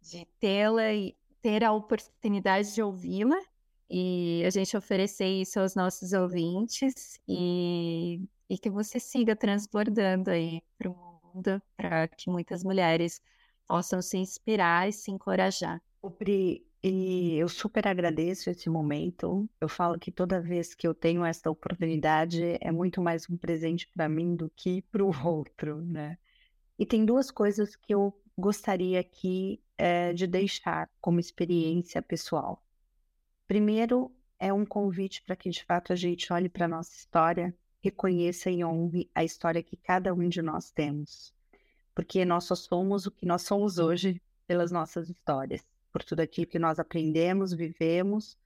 de 0.00 0.26
tê-la 0.38 0.92
e 0.92 1.16
ter 1.42 1.64
a 1.64 1.72
oportunidade 1.72 2.74
de 2.74 2.82
ouvi-la 2.82 3.40
e 3.88 4.42
a 4.46 4.50
gente 4.50 4.76
oferecer 4.76 5.26
isso 5.26 5.60
aos 5.60 5.74
nossos 5.74 6.12
ouvintes 6.12 7.20
e 7.28 8.20
e 8.48 8.56
que 8.56 8.70
você 8.70 8.98
siga 9.00 9.34
transbordando 9.34 10.30
aí 10.30 10.62
para 10.78 10.90
o 10.90 11.20
mundo, 11.34 11.60
para 11.76 12.08
que 12.08 12.30
muitas 12.30 12.62
mulheres 12.62 13.20
possam 13.66 14.00
se 14.00 14.16
inspirar 14.16 14.88
e 14.88 14.92
se 14.92 15.10
encorajar. 15.10 15.82
O 16.00 16.10
Pri, 16.10 16.65
e 16.82 17.36
eu 17.36 17.48
super 17.48 17.86
agradeço 17.88 18.50
esse 18.50 18.68
momento. 18.68 19.48
Eu 19.60 19.68
falo 19.68 19.98
que 19.98 20.12
toda 20.12 20.40
vez 20.40 20.74
que 20.74 20.86
eu 20.86 20.94
tenho 20.94 21.24
essa 21.24 21.50
oportunidade 21.50 22.58
é 22.60 22.70
muito 22.70 23.00
mais 23.02 23.28
um 23.28 23.36
presente 23.36 23.88
para 23.88 24.08
mim 24.08 24.36
do 24.36 24.50
que 24.54 24.82
para 24.82 25.04
o 25.04 25.10
outro, 25.26 25.82
né? 25.82 26.18
E 26.78 26.84
tem 26.84 27.04
duas 27.04 27.30
coisas 27.30 27.74
que 27.74 27.94
eu 27.94 28.14
gostaria 28.38 29.00
aqui 29.00 29.60
é, 29.78 30.12
de 30.12 30.26
deixar 30.26 30.90
como 31.00 31.18
experiência 31.18 32.02
pessoal. 32.02 32.62
Primeiro, 33.48 34.12
é 34.38 34.52
um 34.52 34.66
convite 34.66 35.22
para 35.22 35.36
que 35.36 35.48
de 35.50 35.64
fato 35.64 35.92
a 35.92 35.96
gente 35.96 36.32
olhe 36.32 36.48
para 36.48 36.66
a 36.66 36.68
nossa 36.68 36.94
história, 36.94 37.54
reconheça 37.80 38.50
e 38.50 38.64
honre 38.64 39.10
a 39.14 39.24
história 39.24 39.62
que 39.62 39.76
cada 39.76 40.12
um 40.12 40.28
de 40.28 40.42
nós 40.42 40.70
temos. 40.70 41.32
Porque 41.94 42.24
nós 42.24 42.44
só 42.44 42.54
somos 42.54 43.06
o 43.06 43.10
que 43.10 43.24
nós 43.24 43.42
somos 43.42 43.78
hoje 43.78 44.20
pelas 44.46 44.70
nossas 44.70 45.08
histórias 45.08 45.64
por 45.96 46.04
tudo 46.04 46.20
aquilo 46.20 46.46
que 46.46 46.58
nós 46.58 46.78
aprendemos, 46.78 47.54
vivemos, 47.54 48.38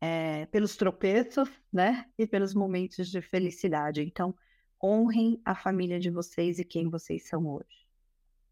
é, 0.00 0.44
pelos 0.46 0.76
tropeços, 0.76 1.48
né? 1.72 2.10
E 2.18 2.26
pelos 2.26 2.52
momentos 2.52 3.08
de 3.08 3.22
felicidade. 3.22 4.02
Então, 4.02 4.34
honrem 4.82 5.40
a 5.44 5.54
família 5.54 6.00
de 6.00 6.10
vocês 6.10 6.58
e 6.58 6.64
quem 6.64 6.90
vocês 6.90 7.28
são 7.28 7.46
hoje. 7.46 7.86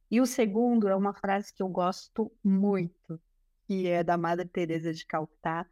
E 0.09 0.21
o 0.21 0.27
segundo 0.27 0.87
é 0.87 0.95
uma 0.95 1.13
frase 1.13 1.53
que 1.53 1.65
eu 1.65 1.69
gosto 1.69 2.31
muito, 2.45 3.21
que 3.67 3.89
é 3.89 4.05
da 4.05 4.17
Madre 4.17 4.47
Teresa 4.47 4.95
de 4.95 5.05
Calcutá, 5.05 5.67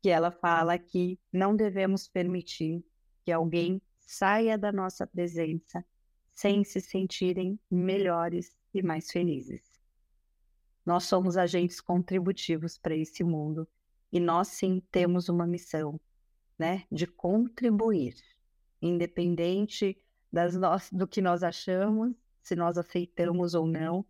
que 0.00 0.08
ela 0.08 0.30
fala 0.30 0.78
que 0.78 1.20
não 1.30 1.54
devemos 1.54 2.08
permitir 2.08 2.82
que 3.22 3.30
alguém 3.30 3.82
saia 3.98 4.56
da 4.56 4.72
nossa 4.72 5.06
presença 5.06 5.84
sem 6.32 6.64
se 6.64 6.80
sentirem 6.80 7.60
melhores 7.70 8.56
e 8.72 8.82
mais 8.82 9.10
felizes. 9.10 9.71
Nós 10.84 11.04
somos 11.04 11.36
agentes 11.36 11.80
contributivos 11.80 12.76
para 12.76 12.96
esse 12.96 13.22
mundo 13.22 13.68
e 14.12 14.18
nós 14.18 14.48
sim 14.48 14.82
temos 14.90 15.28
uma 15.28 15.46
missão, 15.46 16.00
né, 16.58 16.84
de 16.90 17.06
contribuir, 17.06 18.14
independente 18.80 19.96
das 20.32 20.56
nós, 20.56 20.90
do 20.90 21.06
que 21.06 21.20
nós 21.20 21.42
achamos, 21.42 22.14
se 22.42 22.56
nós 22.56 22.76
aceitamos 22.76 23.54
ou 23.54 23.66
não, 23.66 24.04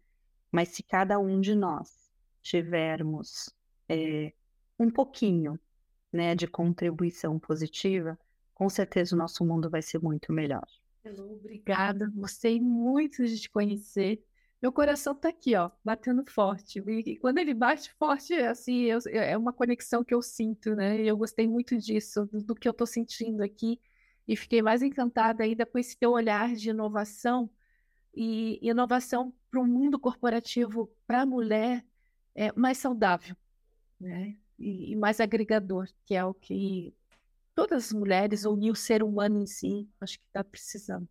mas 0.50 0.68
se 0.68 0.82
cada 0.82 1.18
um 1.18 1.40
de 1.40 1.54
nós 1.54 2.10
tivermos 2.40 3.50
é, 3.88 4.32
um 4.78 4.90
pouquinho, 4.90 5.58
né, 6.12 6.34
de 6.34 6.46
contribuição 6.46 7.38
positiva, 7.38 8.18
com 8.54 8.68
certeza 8.68 9.14
o 9.14 9.18
nosso 9.18 9.44
mundo 9.44 9.70
vai 9.70 9.82
ser 9.82 9.98
muito 10.00 10.32
melhor. 10.32 10.66
Obrigada, 11.04 12.10
gostei 12.14 12.60
muito 12.60 13.24
de 13.24 13.40
te 13.40 13.50
conhecer 13.50 14.24
meu 14.62 14.72
coração 14.72 15.12
tá 15.12 15.28
aqui, 15.28 15.56
ó, 15.56 15.72
batendo 15.84 16.24
forte. 16.30 16.78
E 16.78 17.16
quando 17.16 17.38
ele 17.38 17.52
bate 17.52 17.92
forte, 17.94 18.32
assim, 18.34 18.84
eu, 18.84 19.00
é 19.10 19.36
uma 19.36 19.52
conexão 19.52 20.04
que 20.04 20.14
eu 20.14 20.22
sinto, 20.22 20.76
né? 20.76 21.02
E 21.02 21.08
eu 21.08 21.16
gostei 21.16 21.48
muito 21.48 21.76
disso, 21.76 22.26
do, 22.26 22.40
do 22.40 22.54
que 22.54 22.68
eu 22.68 22.72
tô 22.72 22.86
sentindo 22.86 23.42
aqui. 23.42 23.80
E 24.26 24.36
fiquei 24.36 24.62
mais 24.62 24.80
encantada 24.80 25.42
ainda 25.42 25.66
com 25.66 25.78
esse 25.80 25.98
teu 25.98 26.12
olhar 26.12 26.54
de 26.54 26.70
inovação 26.70 27.50
e 28.14 28.60
inovação 28.62 29.34
para 29.50 29.60
um 29.60 29.66
mundo 29.66 29.98
corporativo 29.98 30.88
para 31.08 31.22
a 31.22 31.26
mulher 31.26 31.84
é, 32.32 32.52
mais 32.52 32.78
saudável, 32.78 33.34
né? 33.98 34.36
E, 34.56 34.92
e 34.92 34.96
mais 34.96 35.18
agregador, 35.18 35.88
que 36.04 36.14
é 36.14 36.24
o 36.24 36.32
que 36.32 36.94
todas 37.52 37.86
as 37.86 37.92
mulheres 37.92 38.44
ou 38.44 38.56
o 38.56 38.76
ser 38.76 39.02
humano 39.02 39.42
em 39.42 39.46
si, 39.46 39.88
acho 40.00 40.20
que 40.20 40.26
está 40.26 40.44
precisando. 40.44 41.08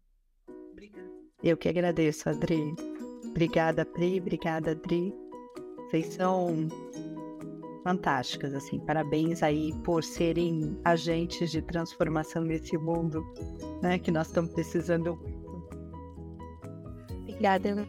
Obrigada. 0.72 1.12
Eu 1.44 1.58
que 1.58 1.68
agradeço, 1.68 2.30
Adri. 2.30 2.76
Obrigada, 3.32 3.86
Pri. 3.86 4.20
Obrigada, 4.20 4.72
Adri. 4.72 5.14
Vocês 5.88 6.14
são 6.14 6.68
fantásticas, 7.84 8.54
assim. 8.54 8.80
Parabéns 8.82 9.42
aí 9.42 9.74
por 9.84 10.04
serem 10.04 10.78
agentes 10.86 11.50
de 11.50 11.62
transformação 11.62 12.44
nesse 12.44 12.78
mundo, 12.78 13.26
né? 13.82 13.98
Que 13.98 14.12
nós 14.12 14.28
estamos 14.28 14.52
precisando 14.52 15.18
Obrigada. 17.24 17.88